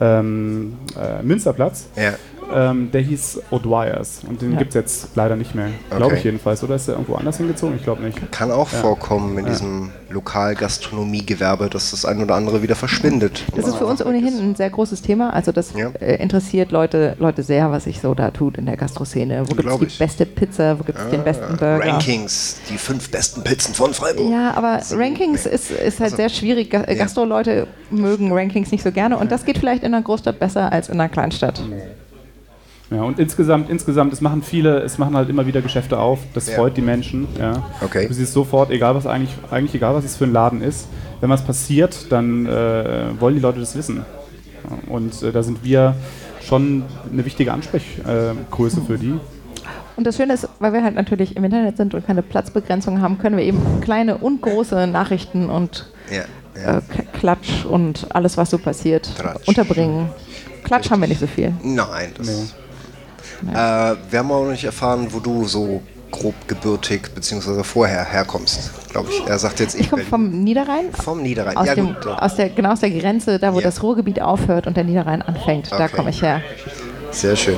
[0.00, 1.88] ähm, äh, Münsterplatz.
[1.96, 2.14] Ja.
[2.54, 4.58] Ähm, der hieß O'Dwyer's und den Ja.
[4.58, 5.68] gibt es jetzt leider nicht mehr.
[5.90, 6.16] Glaube Okay.
[6.18, 6.62] ich jedenfalls.
[6.64, 7.76] Oder ist der irgendwo anders hingezogen?
[7.76, 8.30] Ich glaube nicht.
[8.32, 8.78] Kann auch Ja.
[8.78, 9.50] vorkommen in Ja.
[9.50, 13.44] diesem Lokalgastronomiegewerbe, dass das ein oder andere wieder verschwindet.
[13.56, 15.32] Das ist für uns ohnehin ein sehr großes Thema.
[15.32, 15.88] Also das Ja.
[16.00, 19.44] äh, interessiert Leute, Leute sehr, was sich so da tut in der Gastroszene.
[19.48, 19.98] Wo gibt es die ich.
[19.98, 20.78] beste Pizza?
[20.78, 21.80] Wo gibt es den besten Burger?
[21.86, 24.30] Rankings, die fünf besten Pizzen von Freiburg.
[24.30, 26.70] Ja, aber Rankings ist, ist halt sehr schwierig.
[26.70, 30.88] Gastro-Leute mögen Rankings nicht so gerne und das geht vielleicht in einer Großstadt besser als
[30.88, 31.62] in einer Kleinstadt.
[32.94, 36.18] Ja, und insgesamt, insgesamt, es machen viele, es machen halt immer wieder Geschäfte auf.
[36.34, 36.56] Das Ja.
[36.56, 37.26] freut die Menschen.
[37.38, 37.62] Ja.
[37.80, 38.06] Okay.
[38.08, 40.88] Du siehst sofort, egal was eigentlich, eigentlich egal was es für ein Laden ist,
[41.20, 44.04] wenn was passiert, dann äh, wollen die Leute das wissen.
[44.88, 45.94] Und äh, da sind wir
[46.42, 49.14] schon eine wichtige Ansprechgröße für die.
[49.96, 53.18] Und das Schöne ist, weil wir halt natürlich im Internet sind und keine Platzbegrenzung haben,
[53.18, 56.22] können wir eben kleine und große Nachrichten und Ja,
[56.60, 56.78] ja.
[56.78, 59.46] äh, Klatsch und alles, was so passiert, Tratsch.
[59.46, 60.08] unterbringen.
[60.64, 61.52] Klatsch haben wir nicht so viel.
[61.62, 62.26] Nein, das.
[62.26, 62.61] Nee.
[63.50, 63.54] Äh,
[64.10, 67.62] wir haben auch noch nicht erfahren, wo du so grob gebürtig bzw.
[67.64, 69.26] vorher herkommst, glaube ich.
[69.26, 70.10] Er sagt jetzt Ich komme Berlin.
[70.10, 70.92] vom Niederrhein.
[70.92, 71.56] vom Niederrhein.
[71.56, 72.06] Aus ja, dem, gut.
[72.06, 73.64] aus der, genau aus der Grenze, da wo Ja.
[73.64, 75.72] das Ruhrgebiet aufhört und der Niederrhein anfängt.
[75.72, 75.96] Da Okay.
[75.96, 76.42] komme ich her.
[77.10, 77.56] Sehr schön.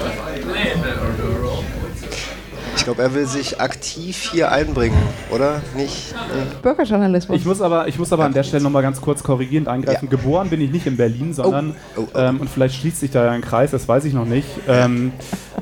[2.77, 4.97] Ich glaube, er will sich aktiv hier einbringen,
[5.31, 5.63] oder?
[5.77, 6.13] Nicht?
[6.13, 7.39] Äh, Bürgerjournalismus.
[7.39, 10.07] Ich muss aber, ich muss aber an der Stelle nochmal ganz kurz korrigierend eingreifen.
[10.07, 10.11] Ja.
[10.11, 12.19] Geboren bin ich nicht in Berlin, sondern, Oh, oh, oh.
[12.19, 14.47] Ähm, und vielleicht schließt sich da ja ein Kreis, das weiß ich noch nicht.
[14.69, 15.13] Ähm,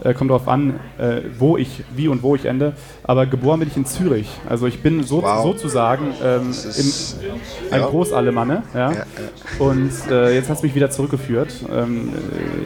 [0.02, 2.72] äh, kommt darauf an, äh, wo ich, wie und wo ich ende.
[3.04, 4.28] Aber geboren bin ich in Zürich.
[4.48, 5.42] Also ich bin so, Wow.
[5.44, 7.86] sozusagen ähm, ist- im, ein ja.
[7.86, 8.62] Großalemanne.
[8.74, 8.90] Ja?
[8.90, 9.04] Ja, ja.
[9.60, 12.08] Und äh, jetzt hat es mich wieder zurückgeführt ähm,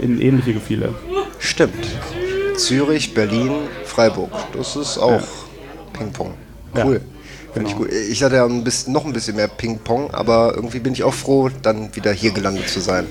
[0.00, 0.94] in ähnliche Gefühle.
[1.38, 1.74] Stimmt.
[2.56, 3.52] Zürich, Berlin,
[3.84, 4.30] Freiburg.
[4.56, 5.22] Das ist auch
[5.92, 6.34] Ping-Pong.
[6.74, 7.00] Cool.
[7.52, 7.68] Finde Genau.
[7.68, 7.92] ich gut.
[7.92, 11.14] Ich hatte ja ein bisschen, noch ein bisschen mehr Ping-Pong, aber irgendwie bin ich auch
[11.14, 13.06] froh, dann wieder hier gelandet zu sein,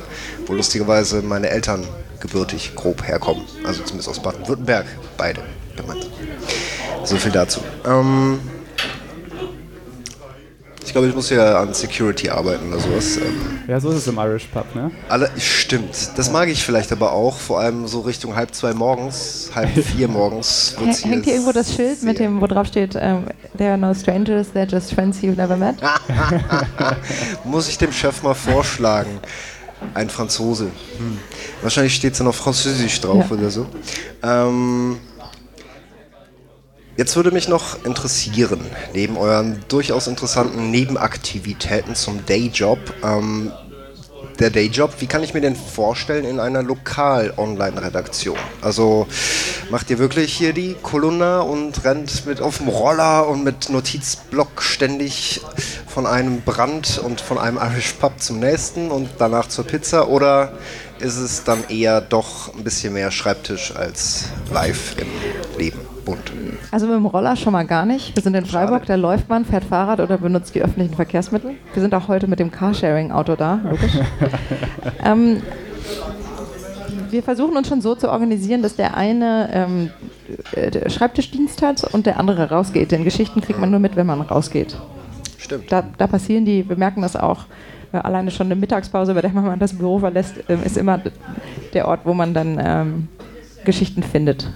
[0.46, 1.84] wo lustigerweise meine Eltern
[2.20, 3.44] gebürtig grob herkommen.
[3.64, 4.86] Also zumindest aus Baden-Württemberg,
[5.18, 5.42] beide.
[5.76, 6.10] gemeint.
[7.04, 7.60] So viel dazu.
[7.86, 8.40] Ähm,
[10.86, 13.18] ich glaube, ich muss ja an Security arbeiten oder sowas.
[13.18, 14.92] Ähm, Ja, so ist es im Irish Pub, ne?
[15.10, 16.12] alle, stimmt.
[16.16, 20.08] Das mag ich vielleicht aber auch, vor allem so Richtung halb zwei morgens, halb vier
[20.08, 20.76] morgens.
[21.04, 23.26] Hängt hier irgendwo das Schild mit dem, wo drauf steht, ähm,
[23.58, 25.76] there are no strangers, they're just friends you've never met?
[27.44, 29.20] Muss ich dem Chef mal vorschlagen.
[29.94, 30.66] Ein Franzose.
[30.98, 31.18] Hm.
[31.62, 33.36] Wahrscheinlich steht es dann auf Französisch drauf Ja.
[33.38, 33.66] oder so.
[34.24, 34.98] Ähm,
[36.98, 38.60] jetzt würde mich noch interessieren,
[38.94, 43.52] neben euren durchaus interessanten Nebenaktivitäten zum Dayjob, ähm,
[44.40, 48.38] der Dayjob, wie kann ich mir den vorstellen in einer Lokal-Online-Redaktion?
[48.62, 49.08] Also
[49.70, 54.62] macht ihr wirklich hier die Kolumna und rennt mit auf dem Roller und mit Notizblock
[54.62, 55.42] ständig
[55.88, 60.10] von einem Brand und von einem Irish Pub zum nächsten und danach zur Pizza?
[60.10, 60.52] Oder
[61.00, 65.08] ist es dann eher doch ein bisschen mehr Schreibtisch als live im
[65.58, 65.95] Leben?
[66.06, 66.32] Bunt.
[66.72, 68.16] Also mit dem Roller schon mal gar nicht.
[68.16, 71.56] Wir sind in Freiburg, da läuft man, fährt Fahrrad oder benutzt die öffentlichen Verkehrsmittel.
[71.74, 73.98] Wir sind auch heute mit dem Carsharing-Auto da, logisch.
[75.04, 75.42] ähm,
[77.10, 79.90] wir versuchen uns schon so zu organisieren, dass der eine ähm,
[80.54, 82.92] äh, der Schreibtischdienst hat und der andere rausgeht.
[82.92, 84.78] Denn Geschichten kriegt man nur mit, wenn man rausgeht.
[85.38, 85.72] Stimmt.
[85.72, 87.46] Da, da passieren die, wir merken das auch,
[87.92, 91.02] äh, alleine schon eine Mittagspause, bei der man das Büro verlässt, ähm, ist immer
[91.74, 93.08] der Ort, wo man dann ähm,
[93.64, 94.52] Geschichten findet.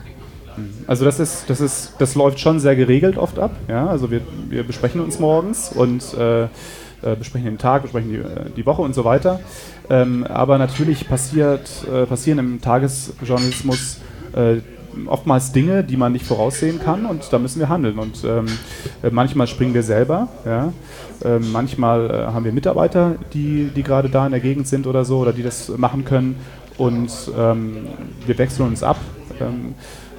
[0.87, 3.51] Also das ist, das ist, das läuft schon sehr geregelt oft ab.
[3.67, 8.17] Ja, also wir, wir besprechen uns morgens und äh, äh, besprechen den Tag, besprechen die,
[8.17, 9.39] äh, die Woche und so weiter.
[9.89, 13.99] Ähm, aber natürlich passiert, äh, passieren im Tagesjournalismus
[14.35, 14.57] äh,
[15.07, 17.99] oftmals Dinge, die man nicht voraussehen kann und da müssen wir handeln.
[17.99, 18.47] Und ähm,
[19.03, 20.73] äh, manchmal springen wir selber, ja.
[21.23, 25.03] Ähm, manchmal äh, haben wir Mitarbeiter, die, die gerade da in der Gegend sind oder
[25.03, 26.37] so oder die das machen können
[26.77, 27.87] und ähm,
[28.25, 28.97] wir wechseln uns ab.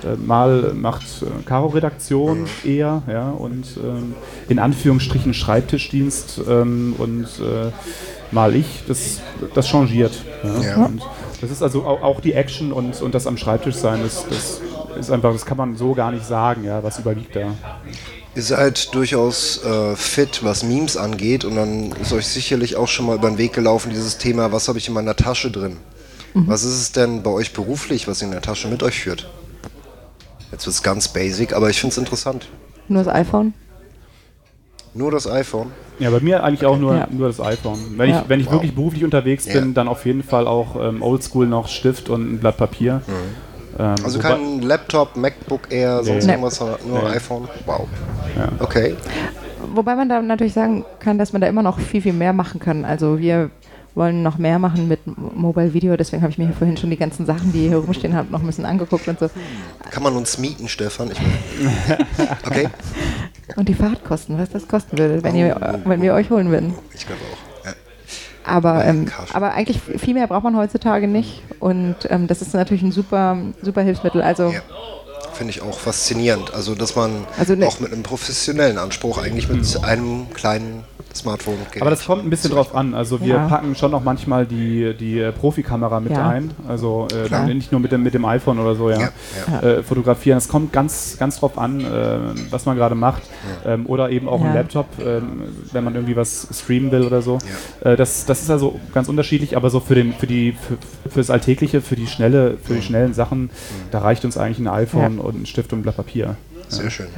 [0.05, 4.15] Äh, mal macht äh, Caro-Redaktion eher, ja, und ähm,
[4.49, 7.71] in Anführungsstrichen Schreibtischdienst ähm, und äh,
[8.31, 9.21] mal ich, das,
[9.55, 10.13] das changiert.
[10.43, 10.63] Ja.
[10.63, 10.85] Ja.
[10.87, 11.03] Und
[11.41, 14.61] das ist also au- auch die Action und, und das am Schreibtisch sein, das, das
[14.99, 17.55] ist einfach, das kann man so gar nicht sagen, ja, was überwiegt da.
[18.37, 23.07] Ihr seid durchaus äh, fit, was Memes angeht und dann ist euch sicherlich auch schon
[23.07, 25.77] mal über den Weg gelaufen, dieses Thema, was habe ich in meiner Tasche drin?
[26.33, 29.29] Was ist es denn bei euch beruflich, was ihr in der Tasche mit euch führt?
[30.61, 32.47] Jetzt wird es ganz basic, aber ich finde es interessant.
[32.87, 33.55] Nur das iPhone?
[34.93, 35.69] Nur das iPhone.
[35.99, 37.09] Ja, bei mir eigentlich auch nur, Ja.
[37.11, 37.79] nur das iPhone.
[37.97, 38.21] Wenn Ja.
[38.21, 38.53] ich, wenn ich Wow.
[38.53, 39.55] wirklich beruflich unterwegs Ja.
[39.55, 43.01] bin, dann auf jeden Fall auch ähm, oldschool noch Stift und ein Blatt Papier.
[43.79, 46.33] Ähm, Also kein Laptop, MacBook Air, sonst Nee.
[46.33, 47.17] irgendwas, nur Nee.
[47.17, 47.49] iPhone.
[47.65, 47.89] Wow.
[48.37, 48.49] Ja.
[48.59, 48.97] Okay.
[49.75, 52.61] Wobei man da natürlich sagen kann, dass man da immer noch viel, viel mehr machen
[52.61, 52.85] kann.
[52.85, 53.49] Also wir
[53.95, 56.97] wollen noch mehr machen mit Mobile Video, deswegen habe ich mir hier vorhin schon die
[56.97, 59.29] ganzen Sachen, die hier rumstehen haben, noch ein bisschen angeguckt und so.
[59.91, 61.11] Kann man uns mieten, Stefan?
[62.47, 62.69] Okay.
[63.57, 66.75] Und die Fahrtkosten, was das kosten würde, wenn, ihr, wenn wir euch holen würden.
[66.95, 67.67] Ich glaube auch.
[67.67, 67.73] Ja.
[68.45, 71.43] Aber, ähm, aber eigentlich viel mehr braucht man heutzutage nicht.
[71.59, 74.23] Und ähm, das ist natürlich ein super, super Hilfsmittel.
[74.23, 74.61] Also Ja.
[75.33, 76.53] Finde ich auch faszinierend.
[76.53, 80.85] Also, dass man Also ne- auch mit einem professionellen Anspruch eigentlich mit einem kleinen
[81.17, 81.83] Smartphone geht.
[81.83, 82.95] Aber das kommt ein bisschen drauf an.
[82.95, 83.49] Also wir Ja.
[83.49, 86.29] packen schon noch manchmal die, die äh, Profikamera mit Ja.
[86.29, 86.51] ein.
[86.69, 89.01] Also äh, nicht nur mit dem, mit dem iPhone oder so, ja.
[89.01, 89.09] Ja,
[89.51, 89.61] ja.
[89.61, 90.39] Äh, fotografieren.
[90.39, 92.19] Es kommt ganz, ganz drauf an, äh,
[92.51, 93.23] was man gerade macht.
[93.67, 94.49] Ähm, oder eben auch Ja.
[94.49, 95.43] ein Laptop, ähm,
[95.73, 97.39] wenn man irgendwie was streamen will oder so.
[97.83, 100.79] Äh, das, das ist also ganz unterschiedlich, aber so für den, für die, für,
[101.11, 103.51] fürs Alltägliche, für die schnelle, für die schnellen Sachen,
[103.91, 105.23] da reicht uns eigentlich ein iPhone Ja.
[105.25, 106.37] und ein Stift und ein Blatt Papier.
[106.69, 107.09] Sehr schön.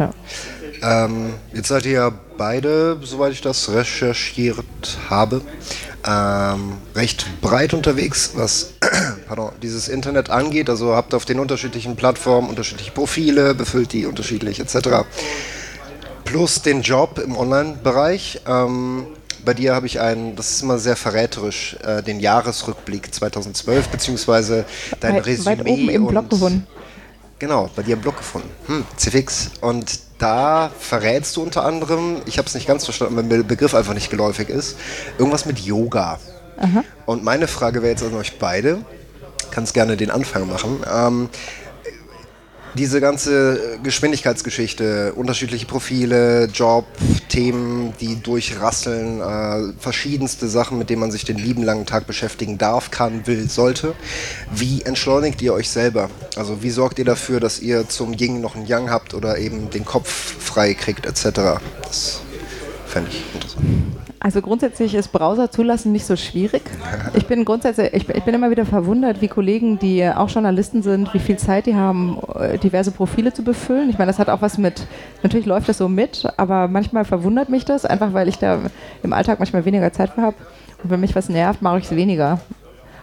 [0.83, 4.65] Ähm, jetzt seid ihr ja beide, soweit ich das recherchiert
[5.09, 5.43] habe,
[6.05, 8.73] ähm, recht breit unterwegs, was
[9.29, 10.69] pardon, dieses Internet angeht.
[10.69, 15.05] Also habt auf den unterschiedlichen Plattformen unterschiedliche Profile, befüllt die unterschiedlich etc.
[16.25, 18.41] Plus den Job im Online-Bereich.
[18.49, 19.07] Ähm,
[19.45, 24.65] bei dir habe ich einen, das ist immer sehr verräterisch, äh, den Jahresrückblick 2012, beziehungsweise
[25.01, 25.59] dein weit, Resümee.
[25.59, 26.67] weit oben im und- Blog gefunden.
[27.39, 28.49] Genau, bei dir im Blog gefunden.
[28.67, 29.51] Hm, CFX.
[29.61, 33.43] Und da verrätst du unter anderem, ich habe es nicht ganz verstanden, weil mir der
[33.43, 34.77] Begriff einfach nicht geläufig ist,
[35.19, 36.21] irgendwas mit Yoga.
[37.07, 38.79] Und meine Frage wäre jetzt an euch beide,
[39.51, 40.85] kannst gerne den Anfang machen.
[40.91, 41.29] Ähm,
[42.75, 46.87] diese ganze Geschwindigkeitsgeschichte, unterschiedliche Profile, Job,
[47.29, 52.59] Themen, die durchrasseln, äh, verschiedenste Sachen, mit denen man sich den lieben langen Tag beschäftigen
[52.59, 53.95] darf, kann, will, sollte.
[54.55, 56.11] Wie entschleunigt ihr euch selber?
[56.37, 59.71] Also wie sorgt ihr dafür, dass ihr zum Yin noch ein Yang habt oder eben
[59.71, 61.61] den Kopf frei kriegt etc.?
[61.83, 62.21] Das
[62.93, 63.65] Fände ich interessant.
[64.21, 66.63] Also grundsätzlich ist Browser zulassen nicht so schwierig.
[67.15, 71.13] Ich bin grundsätzlich, ich, ich bin immer wieder verwundert, wie Kollegen, die auch Journalisten sind,
[71.15, 73.89] wie viel Zeit die haben, äh, diverse Profile zu befüllen.
[73.89, 74.87] Ich meine, das hat auch was mit,
[75.23, 78.59] natürlich läuft das so mit, aber manchmal verwundert mich das, einfach weil ich da
[79.03, 80.37] im Alltag manchmal weniger Zeit für habe.
[80.83, 82.41] Und wenn mich was nervt, mache ich es weniger.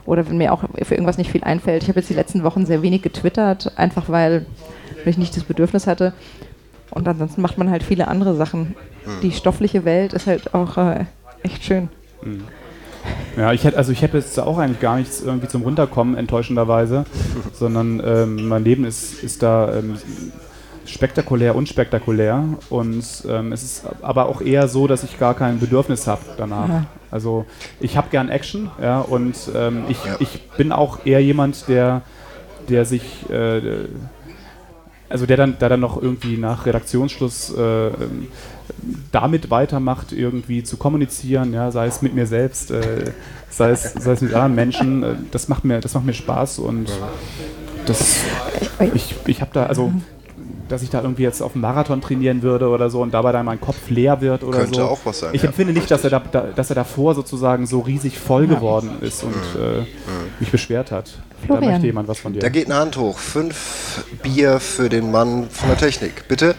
[0.05, 1.83] Oder wenn mir auch für irgendwas nicht viel einfällt.
[1.83, 4.45] Ich habe jetzt die letzten Wochen sehr wenig getwittert, einfach weil,
[5.03, 6.13] weil ich nicht das Bedürfnis hatte.
[6.91, 8.75] Und ansonsten macht man halt viele andere Sachen.
[9.23, 11.05] Die stoffliche Welt ist halt auch äh,
[11.43, 11.89] echt schön.
[13.37, 17.05] Ja, ich hätte, also ich hätte jetzt auch eigentlich gar nichts irgendwie zum Runterkommen, enttäuschenderweise,
[17.53, 19.95] sondern ähm, mein Leben ist, ist da ähm,
[20.85, 26.07] spektakulär, unspektakulär und ähm, es ist aber auch eher so, dass ich gar kein Bedürfnis
[26.07, 26.67] habe danach.
[26.67, 26.85] Ja.
[27.11, 27.45] Also
[27.79, 30.15] ich habe gern Action, ja, und ähm, ich, Ja.
[30.19, 32.01] ich bin auch eher jemand, der,
[32.67, 33.61] der sich äh,
[35.09, 37.91] also der dann, der dann noch irgendwie nach Redaktionsschluss äh,
[39.11, 43.11] damit weitermacht, irgendwie zu kommunizieren, ja, sei es mit mir selbst, äh,
[43.49, 46.59] sei, es, sei es mit anderen Menschen, äh, das macht mir, das macht mir Spaß
[46.59, 46.89] und
[47.85, 48.17] das,
[48.93, 49.91] ich, ich habe da, also
[50.69, 53.45] dass ich da irgendwie jetzt auf dem Marathon trainieren würde oder so und dabei dann
[53.45, 54.85] mein Kopf leer wird oder Könnte so.
[54.85, 55.49] auch was sein, Ich ja.
[55.49, 59.23] empfinde nicht, dass er, da, da, dass er davor sozusagen so riesig voll geworden ist
[59.23, 59.85] und äh,
[60.39, 61.11] mich beschwert hat.
[61.41, 61.71] Da Florian.
[61.71, 62.39] möchte jemand was von dir.
[62.39, 63.17] Da geht eine Hand hoch.
[63.17, 66.27] Fünf Bier für den Mann von der Technik.
[66.27, 66.55] Bitte?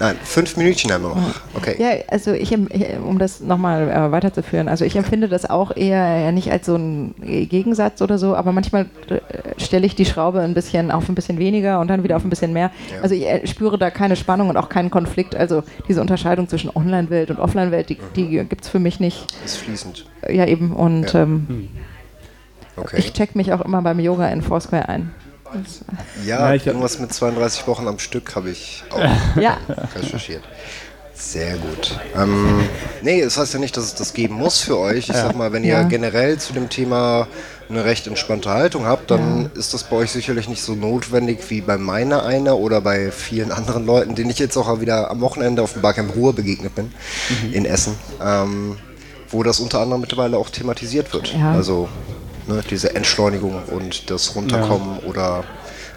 [0.00, 1.34] Nein, fünf Minütchen haben wir noch.
[1.54, 1.74] Okay.
[1.78, 6.30] Ja, also ich, um das nochmal äh, weiterzuführen, also ich empfinde das auch eher ja,
[6.32, 9.18] nicht als so ein Gegensatz oder so, aber manchmal äh,
[9.60, 12.30] stelle ich die Schraube ein bisschen auf ein bisschen weniger und dann wieder auf ein
[12.30, 12.70] bisschen mehr.
[12.94, 13.02] Ja.
[13.02, 15.34] Also ich äh, spüre da keine Spannung und auch keinen Konflikt.
[15.34, 19.26] Also diese Unterscheidung zwischen Online-Welt und Offline-Welt, die, die gibt es für mich nicht.
[19.44, 20.06] Ist fließend.
[20.28, 20.72] Ja, eben.
[20.74, 21.22] Und Ja.
[21.22, 21.68] ähm,
[22.76, 22.98] Okay.
[22.98, 25.10] ich check mich auch immer beim Yoga in Foursquare ein.
[26.26, 29.00] Ja, Ja, irgendwas mit 32 Wochen am Stück habe ich auch
[29.40, 29.58] ja,
[29.94, 30.42] recherchiert.
[31.14, 31.98] Sehr gut.
[32.16, 32.60] Ähm,
[33.02, 35.08] nee, das heißt ja nicht, dass es das geben muss für euch.
[35.08, 35.82] Ich sag mal, wenn ihr Ja.
[35.82, 37.26] generell zu dem Thema
[37.68, 41.60] eine recht entspannte Haltung habt, dann ist das bei euch sicherlich nicht so notwendig wie
[41.60, 45.60] bei meiner einer oder bei vielen anderen Leuten, denen ich jetzt auch wieder am Wochenende
[45.60, 46.92] auf dem Barcamp Ruhr begegnet bin,
[47.52, 48.76] in Essen, ähm,
[49.28, 51.34] wo das unter anderem mittlerweile auch thematisiert wird.
[51.34, 51.50] Ja.
[51.52, 51.88] Also
[52.48, 55.44] ne, diese Entschleunigung und das Runterkommen oder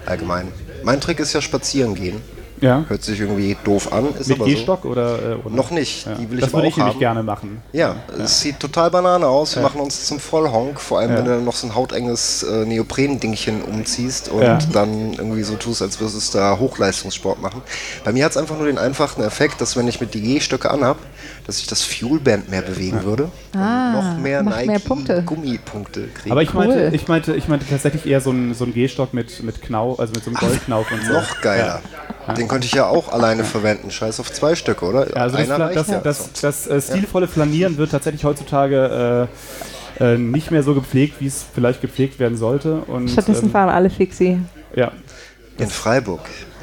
[0.06, 0.48] allgemein.
[0.84, 2.22] Mein Trick ist ja spazieren gehen.
[2.60, 2.86] ja.
[2.88, 4.56] Hört sich irgendwie doof an, ist Mit aber so.
[4.56, 5.56] Gehstock oder, äh, oder?
[5.56, 6.14] Noch nicht, Ja.
[6.14, 7.00] die will ich das aber würde auch ich nämlich haben.
[7.00, 7.62] gerne machen.
[7.72, 9.56] Ja, es sieht total Banane aus.
[9.56, 9.68] Wir Ja.
[9.68, 11.18] machen uns zum Vollhonk, vor allem Ja.
[11.18, 14.60] wenn du dann noch so ein hautenges äh, Neopren-Dingchen umziehst und Ja.
[14.74, 17.64] dann irgendwie so tust, als würdest du da Hochleistungssport machen.
[18.04, 20.70] Bei mir hat es einfach nur den einfachen Effekt, dass wenn ich mit die G-Stöcke
[20.70, 20.98] anhab,
[21.46, 25.24] dass ich das Fuelband mehr bewegen würde Ah, und noch mehr macht mehr Punkte.
[25.24, 26.32] Gummipunkte kriegen.
[26.32, 26.68] Aber ich, Cool.
[26.68, 30.00] meinte, ich, meinte, ich meinte tatsächlich eher so einen so einen Gehstock mit, mit Knauf,
[30.00, 31.14] also mit so einem Goldknauf und so.
[31.14, 31.82] noch geiler.
[32.38, 33.90] Den könnte ich ja auch alleine verwenden.
[33.92, 35.10] Scheiß auf zwei Stücke, oder?
[35.10, 36.00] Ja, also das, Einer reicht das, ja.
[36.00, 39.28] das, das, äh, stilvolle Flanieren wird tatsächlich heutzutage
[40.00, 42.76] äh, äh, nicht mehr so gepflegt, wie es vielleicht gepflegt werden sollte.
[42.82, 44.40] Und, stattdessen ähm, fahren alle Fixie.
[44.76, 44.92] ja,
[45.58, 46.22] In Freiburg.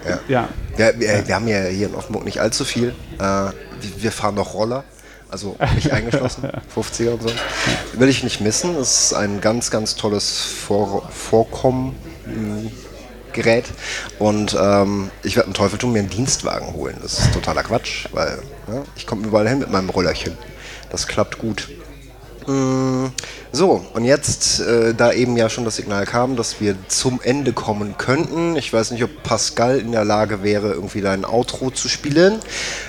[0.09, 0.19] Ja.
[0.29, 2.95] ja, Wir, wir, wir haben ja hier in Offenburg nicht allzu viel.
[3.19, 3.49] Äh,
[3.81, 4.85] wir, fahren noch Roller,
[5.31, 7.31] also mich eingeschlossen, 50er und so.
[7.95, 8.77] Will ich nicht missen.
[8.77, 11.97] Es ist ein ganz, ganz tolles Vor Vorkommen.
[13.33, 13.67] Gerät
[14.19, 16.97] und ähm, ich werde einen Teufel tun, mir einen Dienstwagen holen.
[17.03, 20.37] Das ist totaler Quatsch, weil ne, ich komme überall hin mit meinem Rollerchen.
[20.91, 21.69] Das klappt gut.
[22.49, 23.13] Mm,
[23.53, 27.53] So, und jetzt, äh, da eben ja schon das Signal kam, dass wir zum Ende
[27.53, 28.57] kommen könnten.
[28.57, 32.41] Ich weiß nicht, ob Pascal in der Lage wäre, irgendwie dein Outro zu spielen.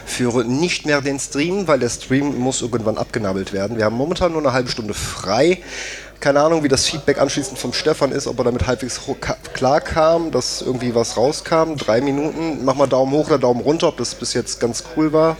[0.05, 3.77] Führe nicht mehr den Stream, weil der Stream muss irgendwann abgenabelt werden.
[3.77, 5.59] Wir haben momentan nur eine halbe Stunde frei.
[6.21, 8.99] Keine Ahnung, wie das Feedback anschließend vom Stefan ist, ob er damit halbwegs
[9.53, 11.75] klar kam, dass irgendwie was rauskam.
[11.77, 12.63] Drei Minuten.
[12.65, 15.37] Mach mal Daumen hoch oder Daumen runter, ob das bis jetzt ganz cool war.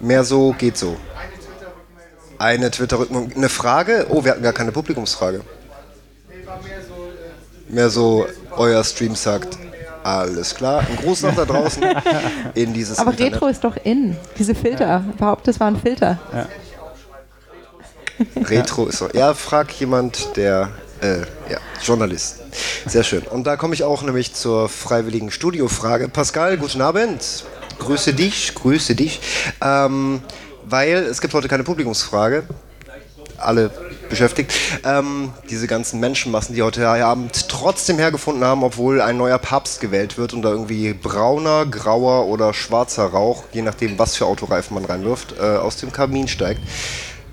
[0.00, 0.96] Mehr so, geht so.
[2.40, 3.32] Eine Twitter-Rückmeldung.
[3.36, 4.06] Eine Frage?
[4.08, 5.42] Oh, wir hatten gar keine Publikumsfrage.
[7.68, 8.26] Mehr so,
[8.56, 9.58] euer Stream sagt,
[10.02, 10.80] alles klar.
[10.80, 11.84] Ein Gruß nach da draußen
[12.54, 13.34] in dieses Aber Internet.
[13.34, 14.16] Retro ist doch in.
[14.38, 15.04] Diese Filter.
[15.18, 16.18] Behauptet, es waren Filter.
[18.36, 19.10] Retro ist so.
[19.12, 20.70] Ja, frag jemand, der,
[21.02, 21.18] äh,
[21.50, 22.40] ja, Journalist.
[22.86, 23.22] Sehr schön.
[23.24, 26.08] Und da komme ich auch nämlich zur freiwilligen Studiofrage.
[26.08, 27.44] Pascal, guten Abend.
[27.78, 29.20] Grüße dich, grüße dich.
[29.62, 30.22] Ähm,
[30.70, 32.44] weil es gibt heute keine Publikumsfrage.
[33.38, 33.70] Alle
[34.10, 34.52] beschäftigt.
[34.84, 40.18] Ähm, diese ganzen Menschenmassen, die heute Abend trotzdem hergefunden haben, obwohl ein neuer Papst gewählt
[40.18, 44.84] wird und da irgendwie brauner, grauer oder schwarzer Rauch, je nachdem, was für Autoreifen man
[44.84, 46.60] reinwirft, äh, aus dem Kamin steigt.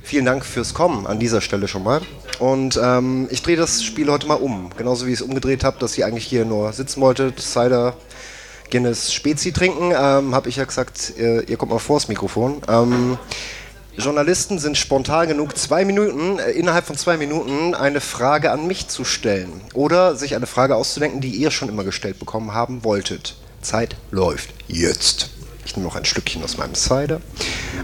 [0.01, 1.99] Vielen Dank fürs Kommen an dieser Stelle schon mal.
[2.39, 4.69] Und ähm, ich drehe das Spiel heute mal um.
[4.77, 7.93] Genauso wie ich es umgedreht habe, dass ihr eigentlich hier nur sitzen wolltet, Cider
[8.71, 12.61] Guinness Spezi trinken, ähm, habe ich ja gesagt, äh, ihr kommt mal vors Mikrofon.
[12.67, 13.17] Ähm,
[13.97, 18.87] Journalisten sind spontan genug, zwei Minuten, äh, innerhalb von zwei Minuten eine Frage an mich
[18.89, 19.61] zu stellen.
[19.73, 23.35] Oder sich eine Frage auszudenken, die ihr schon immer gestellt bekommen haben wolltet.
[23.61, 25.31] Zeit läuft jetzt.
[25.65, 27.19] Ich nehme noch ein Stückchen aus meinem Cider.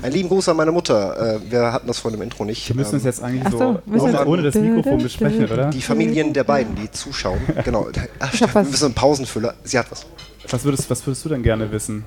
[0.03, 1.35] Ein lieben Gruß an meine Mutter.
[1.35, 2.69] Äh, wir hatten das vor dem Intro nicht.
[2.69, 4.99] Wir müssen es Ähm, jetzt eigentlich Ach so, so, müssen ohne, wir- ohne das Mikrofon
[5.03, 5.69] besprechen, oder?
[5.69, 7.41] die Familien der beiden, die zuschauen.
[7.65, 7.87] Genau.
[8.19, 9.55] Ach, wir müssen einen Pausenfüller.
[9.63, 10.05] Sie hat was.
[10.49, 12.05] Was würdest, was würdest du denn gerne wissen?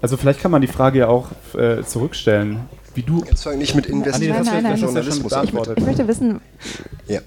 [0.00, 2.60] Also vielleicht kann man die Frage ja auch äh, zurückstellen,
[2.94, 3.24] wie du...
[3.24, 6.08] Jetzt fange ich mit Ah, nee, das Nein, nein, hast du ja Ich, ich möchte
[6.08, 6.40] wissen,
[7.06, 7.20] Ja.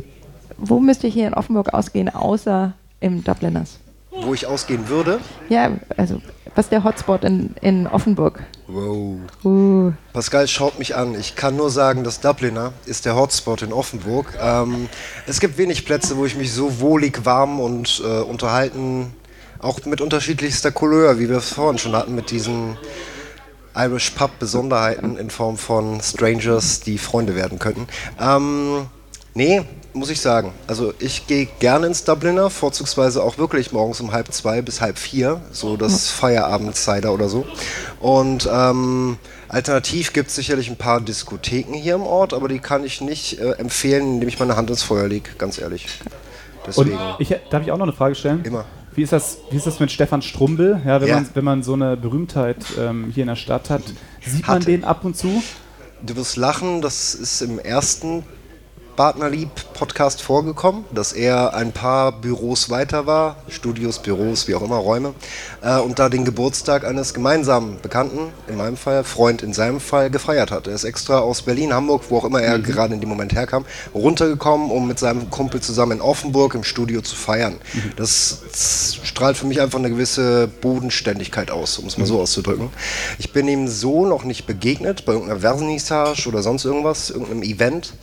[0.58, 3.80] wo müsste ich hier in Offenburg ausgehen, außer im Dubliners?
[4.12, 5.20] Wo ich ausgehen würde.
[5.50, 6.22] Ja, also,
[6.56, 8.42] was ist der Hotspot in, in Offenburg?
[8.68, 9.18] Wow.
[9.44, 11.14] Uh, Pascal schaut mich an.
[11.20, 14.38] Ich kann nur sagen, das Dubliner ist der Hotspot in Offenburg.
[14.42, 14.88] Ähm,
[15.28, 19.14] es gibt wenig Plätze, wo ich mich so wohlig, warm und äh, unterhalten,
[19.66, 22.78] auch mit unterschiedlichster Couleur, wie wir es vorhin schon hatten, mit diesen
[23.76, 27.88] Irish Pub Besonderheiten in Form von Strangers, die Freunde werden könnten.
[28.22, 28.86] Ähm,
[29.34, 30.54] nee, muss ich sagen.
[30.68, 35.00] Also ich gehe gerne ins Dubliner, vorzugsweise auch wirklich morgens um halb zwei bis halb
[35.00, 37.46] vier, so das Feierabend-Cider oder so.
[38.00, 39.18] Und ähm,
[39.50, 43.40] alternativ gibt es sicherlich ein paar Diskotheken hier im Ort, aber die kann ich nicht
[43.40, 45.88] äh, empfehlen, indem ich meine Hand ins Feuer lege, ganz ehrlich.
[46.76, 47.00] Und Deswegen.
[47.20, 48.44] ich, darf ich auch noch eine Frage stellen?
[48.44, 48.66] Immer.
[48.96, 50.82] Wie ist das, wie ist das mit Stefan Strumbel?
[50.86, 51.16] Ja, wenn, Ja.
[51.16, 53.84] Man, wenn man so eine Berühmtheit ähm, hier in der Stadt hat,
[54.26, 54.66] sieht man Hatte.
[54.68, 55.44] den ab und zu?
[56.02, 58.24] Du wirst lachen, das ist im ersten
[58.96, 65.14] Partnerlieb-Podcast vorgekommen, dass er ein paar Büros weiter war, Studios, Büros, wie auch immer, Räume,
[65.62, 70.10] äh, und da den Geburtstag eines gemeinsamen Bekannten, in meinem Fall, Freund in seinem Fall,
[70.10, 70.68] gefeiert hat.
[70.68, 73.66] Er ist extra aus Berlin, Hamburg, wo auch immer er gerade in dem Moment herkam,
[73.94, 77.56] runtergekommen, um mit seinem Kumpel zusammen in Offenburg im Studio zu feiern.
[77.96, 82.70] Das, das strahlt für mich einfach eine gewisse Bodenständigkeit aus, um es mal so auszudrücken.
[83.20, 87.94] Ich bin ihm so noch nicht begegnet, bei irgendeiner Vernissage oder sonst irgendwas, irgendeinem Event.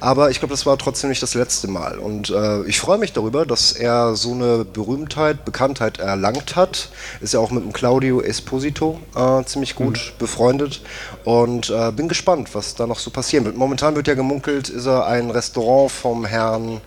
[0.00, 1.98] Aber ich glaube, das war trotzdem nicht das letzte Mal.
[1.98, 6.88] Und äh, ich freue mich darüber, dass er so eine Berühmtheit, Bekanntheit erlangt hat.
[7.20, 10.80] Ist ja auch mit dem Claudio Esposito äh, ziemlich gut befreundet.
[11.24, 13.56] Und äh, bin gespannt, was da noch so passieren wird.
[13.56, 16.80] Momentan wird ja gemunkelt, ist er ein Restaurant vom Herrn,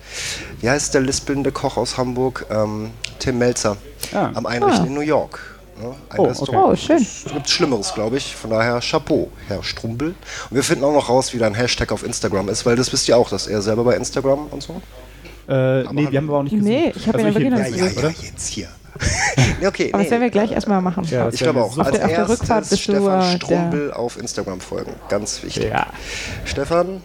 [0.60, 2.46] wie heißt der lispelnde Koch aus Hamburg?
[2.50, 3.76] Ähm, Tim Melzer.
[4.12, 4.30] Ah.
[4.34, 4.86] Am Einrichten Ah.
[4.88, 5.53] in New York.
[5.80, 5.94] Ne?
[6.10, 6.72] Ein Oh, Restaurant.
[6.72, 6.96] Oh, schön.
[6.98, 8.34] Es gibt Schlimmeres, glaube ich.
[8.36, 10.08] Von daher Chapeau, Herr Strumbel.
[10.50, 13.08] Und wir finden auch noch raus, wie dein Hashtag auf Instagram ist, weil das wisst
[13.08, 14.80] ihr auch, dass er selber bei Instagram und so.
[15.48, 16.68] Äh, nee, wir haben aber auch nicht gesucht.
[16.68, 18.08] Nee, ich hab ihn ja wirklich nicht nicht, oder?
[18.10, 18.68] jetzt hier.
[19.60, 20.04] nee, okay, aber nee.
[20.04, 21.04] das werden wir gleich erstmal machen.
[21.10, 21.72] Ja, Ich glaube auch.
[21.74, 24.18] sofort- Als Auf der- auf der erstes Rückfahrt bist du, Stefan äh, der- Strumbel auf
[24.18, 24.92] Instagram folgen.
[25.08, 25.64] Ganz wichtig.
[25.64, 25.86] Ja.
[26.44, 27.02] Stefan,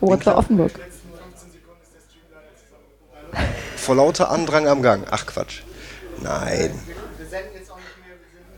[0.00, 0.72] What's the Offenburg?
[3.76, 5.04] vor lauter Andrang am Gang.
[5.10, 5.62] Ach Quatsch.
[6.22, 6.70] Nein.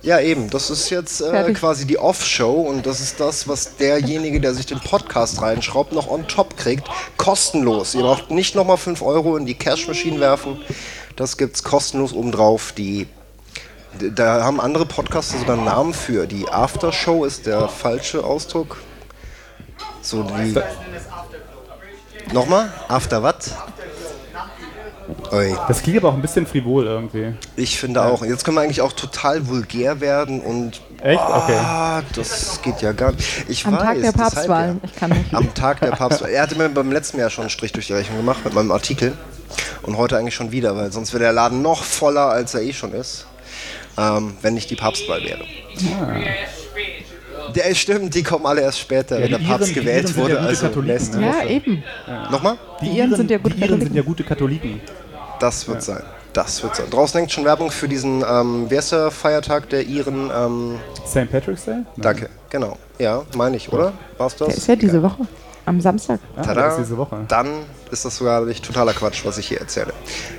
[0.02, 0.48] Ja, eben.
[0.50, 4.66] Das ist jetzt äh, quasi die Off-Show und das ist das, was derjenige, der sich
[4.66, 6.88] den Podcast reinschraubt, noch on top kriegt.
[7.16, 7.94] Kostenlos.
[7.94, 10.61] Ihr braucht nicht nochmal 5 Euro in die Cash-Maschine werfen.
[11.16, 12.72] Das gibt's kostenlos obendrauf.
[12.72, 13.08] Die,
[13.98, 16.26] da haben andere Podcaster sogar einen Namen für.
[16.26, 18.76] Die After-Show ist der falsche Ausdruck.
[20.00, 20.54] So die.
[22.32, 22.72] Nochmal?
[22.87, 23.37] After what?
[25.30, 25.54] Oi.
[25.68, 27.34] Das klingt aber auch ein bisschen frivol irgendwie.
[27.56, 28.24] Ich finde auch.
[28.24, 30.80] Jetzt können wir eigentlich auch total vulgär werden und.
[31.02, 31.20] Echt?
[31.20, 31.54] Okay.
[31.56, 33.44] Ah, das geht ja gar nicht.
[33.48, 34.80] Ich Am weiß, Tag der Papstwahlen.
[34.82, 34.88] Ja.
[34.90, 35.34] Ich kann nicht.
[35.34, 36.30] Am Tag der Papstwahl.
[36.30, 38.70] Er hatte mir beim letzten Jahr schon einen Strich durch die Rechnung gemacht mit meinem
[38.72, 39.12] Artikel.
[39.82, 42.72] Und heute eigentlich schon wieder, weil sonst wäre der Laden noch voller, als er eh
[42.72, 43.26] schon ist.
[43.96, 45.40] Ähm, wenn nicht die Papstwahl wäre.
[47.54, 50.34] Der stimmt, die kommen alle erst später, wenn die der Papst Iren- gewählt wurde.
[50.34, 51.26] ja also Katholiken, ne?
[51.26, 51.48] Ja, Woche.
[51.48, 51.82] eben.
[52.30, 52.58] Nochmal?
[52.82, 54.80] Die Iren sind ja gute die Iren sind ja gute Katholiken.
[55.40, 56.03] Das wird sein.
[56.33, 56.90] Das wird sein.
[56.90, 60.31] Draußen hängt schon Werbung für diesen, ähm, wer ist der Feiertag der Iren?
[60.35, 61.31] Ähm, St.
[61.31, 61.74] Patrick's Day?
[61.74, 61.85] Nein.
[61.96, 62.77] danke, genau.
[62.98, 63.92] Ja, meine ich, oder?
[64.18, 64.48] War's das?
[64.48, 65.27] Der ist ja diese Woche.
[65.64, 66.20] Am Samstag.
[66.37, 66.68] Ah, Tada.
[66.68, 67.24] ist diese Woche.
[67.29, 67.48] Dann
[67.90, 69.92] ist das sogar nicht totaler Quatsch, was ich hier erzähle.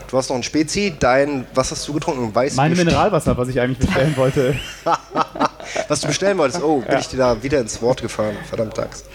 [0.09, 2.33] Du hast noch ein Spezi, dein, was hast du getrunken?
[2.33, 4.55] Weiß Mein Mineralwasser, was ich eigentlich bestellen wollte.
[5.87, 6.63] Was du bestellen wolltest.
[6.63, 8.37] Oh, bin ich dir da wieder ins Wort gefahren.
[8.47, 9.05] Verdammt Axt.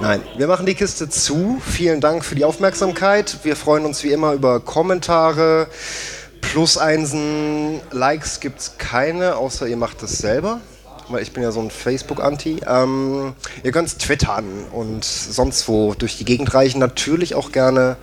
[0.00, 1.60] Nein, wir machen die Kiste zu.
[1.64, 3.38] Vielen Dank für die Aufmerksamkeit.
[3.42, 5.68] Wir freuen uns wie immer über Kommentare,
[6.40, 10.60] Plus-Einsen, Likes gibt es keine, außer ihr macht es selber.
[11.10, 12.60] Weil ich bin ja so ein Facebook-Anti.
[12.66, 16.78] Ähm, ihr könnt twittern und sonst wo durch die Gegend reichen.
[16.78, 17.96] Natürlich auch gerne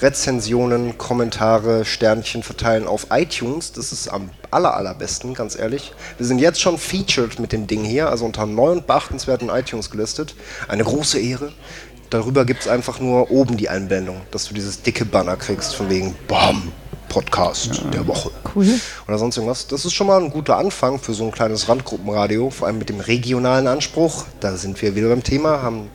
[0.00, 3.72] Rezensionen, Kommentare, Sternchen verteilen auf iTunes.
[3.72, 5.92] Das ist am aller, allerbesten, ganz ehrlich.
[6.16, 9.90] Wir sind jetzt schon featured mit dem Ding hier, also unter neu und beachtenswerten iTunes
[9.90, 10.34] gelistet.
[10.68, 11.52] Eine große Ehre.
[12.10, 15.90] Darüber gibt es einfach nur oben die Einblendung, dass du dieses dicke Banner kriegst, von
[15.90, 16.72] wegen BAM.
[17.08, 18.30] Podcast der Woche.
[18.54, 18.68] Cool.
[19.08, 19.66] Oder sonst irgendwas.
[19.66, 22.88] Das ist schon mal ein guter Anfang für so ein kleines Randgruppenradio, vor allem mit
[22.88, 24.24] dem regionalen Anspruch.
[24.40, 25.90] Da sind wir wieder beim Thema, haben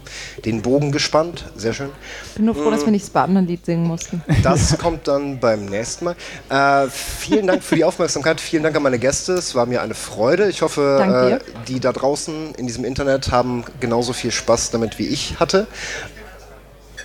[0.45, 1.45] den Bogen gespannt.
[1.55, 1.89] Sehr schön.
[2.35, 4.23] Bin nur froh, dass wir nicht das Badener-Lied singen mussten.
[4.43, 6.15] Das kommt dann beim nächsten Mal.
[6.49, 8.41] Äh, vielen Dank für die Aufmerksamkeit.
[8.41, 9.33] Vielen Dank an meine Gäste.
[9.33, 10.49] Es war mir eine Freude.
[10.49, 15.07] Ich hoffe, äh, die da draußen in diesem Internet haben genauso viel Spaß damit, wie
[15.07, 15.67] ich hatte.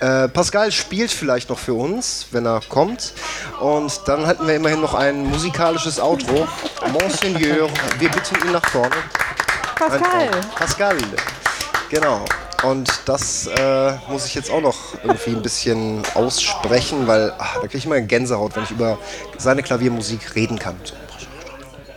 [0.00, 3.12] Äh, Pascal spielt vielleicht noch für uns, wenn er kommt.
[3.60, 6.46] Und dann hätten wir immerhin noch ein musikalisches Outro.
[6.92, 7.68] Monseigneur,
[7.98, 8.96] wir bitten ihn nach vorne.
[9.76, 10.30] Pascal!
[10.54, 10.96] Pascal.
[11.90, 12.24] Genau.
[12.62, 17.60] Und das äh, muss ich jetzt auch noch irgendwie ein bisschen aussprechen, weil ah, da
[17.60, 18.98] kriege ich immer Gänsehaut, wenn ich über
[19.38, 20.76] seine Klaviermusik reden kann.
[20.82, 20.94] So.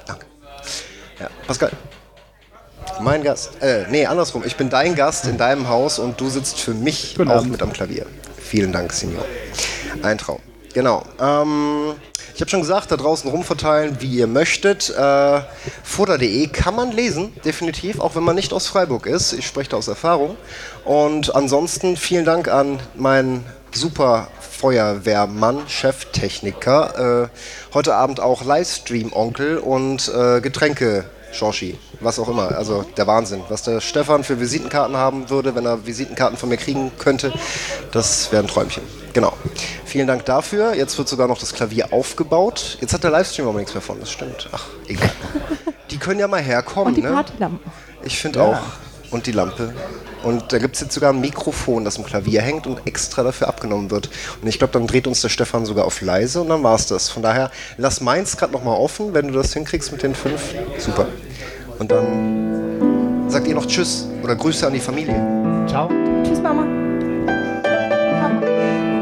[0.06, 0.26] Danke.
[1.20, 1.72] Ja, Pascal.
[3.02, 3.62] Mein Gast.
[3.62, 4.44] Äh, nee, andersrum.
[4.46, 7.52] Ich bin dein Gast in deinem Haus und du sitzt für mich Guten auch Abend.
[7.52, 8.06] mit am Klavier.
[8.38, 9.24] Vielen Dank, Signor.
[10.04, 10.40] Ein Traum.
[10.74, 11.04] Genau.
[11.20, 11.94] Ähm,
[12.36, 14.90] ich habe schon gesagt, da draußen rumverteilen, wie ihr möchtet.
[14.90, 15.42] Äh,
[15.84, 19.34] Futter.de kann man lesen, definitiv, auch wenn man nicht aus Freiburg ist.
[19.34, 20.36] Ich spreche da aus Erfahrung.
[20.86, 27.24] Und ansonsten vielen Dank an meinen super Feuerwehrmann, Cheftechniker.
[27.24, 31.06] Äh, heute Abend auch Livestream-Onkel und äh, Getränke.
[31.32, 32.56] Shoshi, was auch immer.
[32.56, 33.42] Also der Wahnsinn.
[33.50, 37.34] Was der Stefan für Visitenkarten haben würde, wenn er Visitenkarten von mir kriegen könnte,
[37.92, 38.84] das wäre ein Träumchen.
[39.14, 39.34] Genau.
[39.86, 40.76] Vielen Dank dafür.
[40.76, 42.78] Jetzt wird sogar noch das Klavier aufgebaut.
[42.82, 44.50] Jetzt hat der Livestream aber nichts mehr von, das stimmt.
[44.52, 45.12] Ach, egal.
[45.92, 47.12] Die können ja mal herkommen, Und die ne?
[47.12, 47.72] Partylampen.
[48.04, 48.60] Ich finde auch.
[49.12, 49.74] Und die Lampe.
[50.24, 53.48] Und da gibt es jetzt sogar ein Mikrofon, das im Klavier hängt und extra dafür
[53.48, 54.10] abgenommen wird.
[54.42, 56.88] Und ich glaube, dann dreht uns der Stefan sogar auf leise und dann war es
[56.88, 57.10] das.
[57.10, 60.54] Von daher, lass meins gerade nochmal offen, wenn du das hinkriegst mit den fünf.
[60.78, 61.08] Super.
[61.80, 65.66] Und dann sagt ihr noch Tschüss oder Grüße an die Familie.
[65.68, 65.90] Ciao.
[66.24, 66.64] Tschüss, Mama.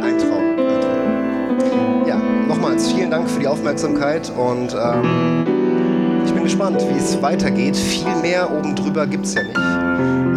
[0.04, 0.60] Ein Traum.
[0.60, 2.08] Ein Traum.
[2.08, 7.76] Ja, nochmals vielen Dank für die Aufmerksamkeit und ähm, ich bin gespannt, wie es weitergeht.
[7.76, 9.58] Viel mehr oben drüber gibt es ja nicht,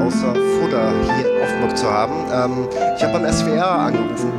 [0.01, 2.15] außer Futter hier in Offenburg zu haben.
[2.33, 4.33] Ähm, ich habe beim SWR angerufen.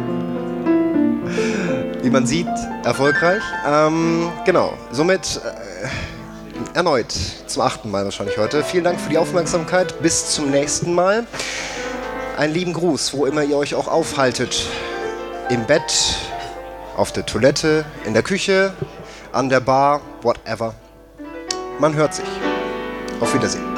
[2.01, 2.47] Wie man sieht,
[2.83, 3.43] erfolgreich.
[3.67, 7.13] Ähm, genau, somit äh, erneut
[7.47, 8.63] zum achten Mal wahrscheinlich heute.
[8.63, 10.01] Vielen Dank für die Aufmerksamkeit.
[10.01, 11.25] Bis zum nächsten Mal.
[12.37, 14.65] Einen lieben Gruß, wo immer ihr euch auch aufhaltet.
[15.49, 16.17] Im Bett,
[16.97, 18.73] auf der Toilette, in der Küche,
[19.31, 20.73] an der Bar, whatever.
[21.79, 22.25] Man hört sich.
[23.19, 23.70] Auf Wiedersehen.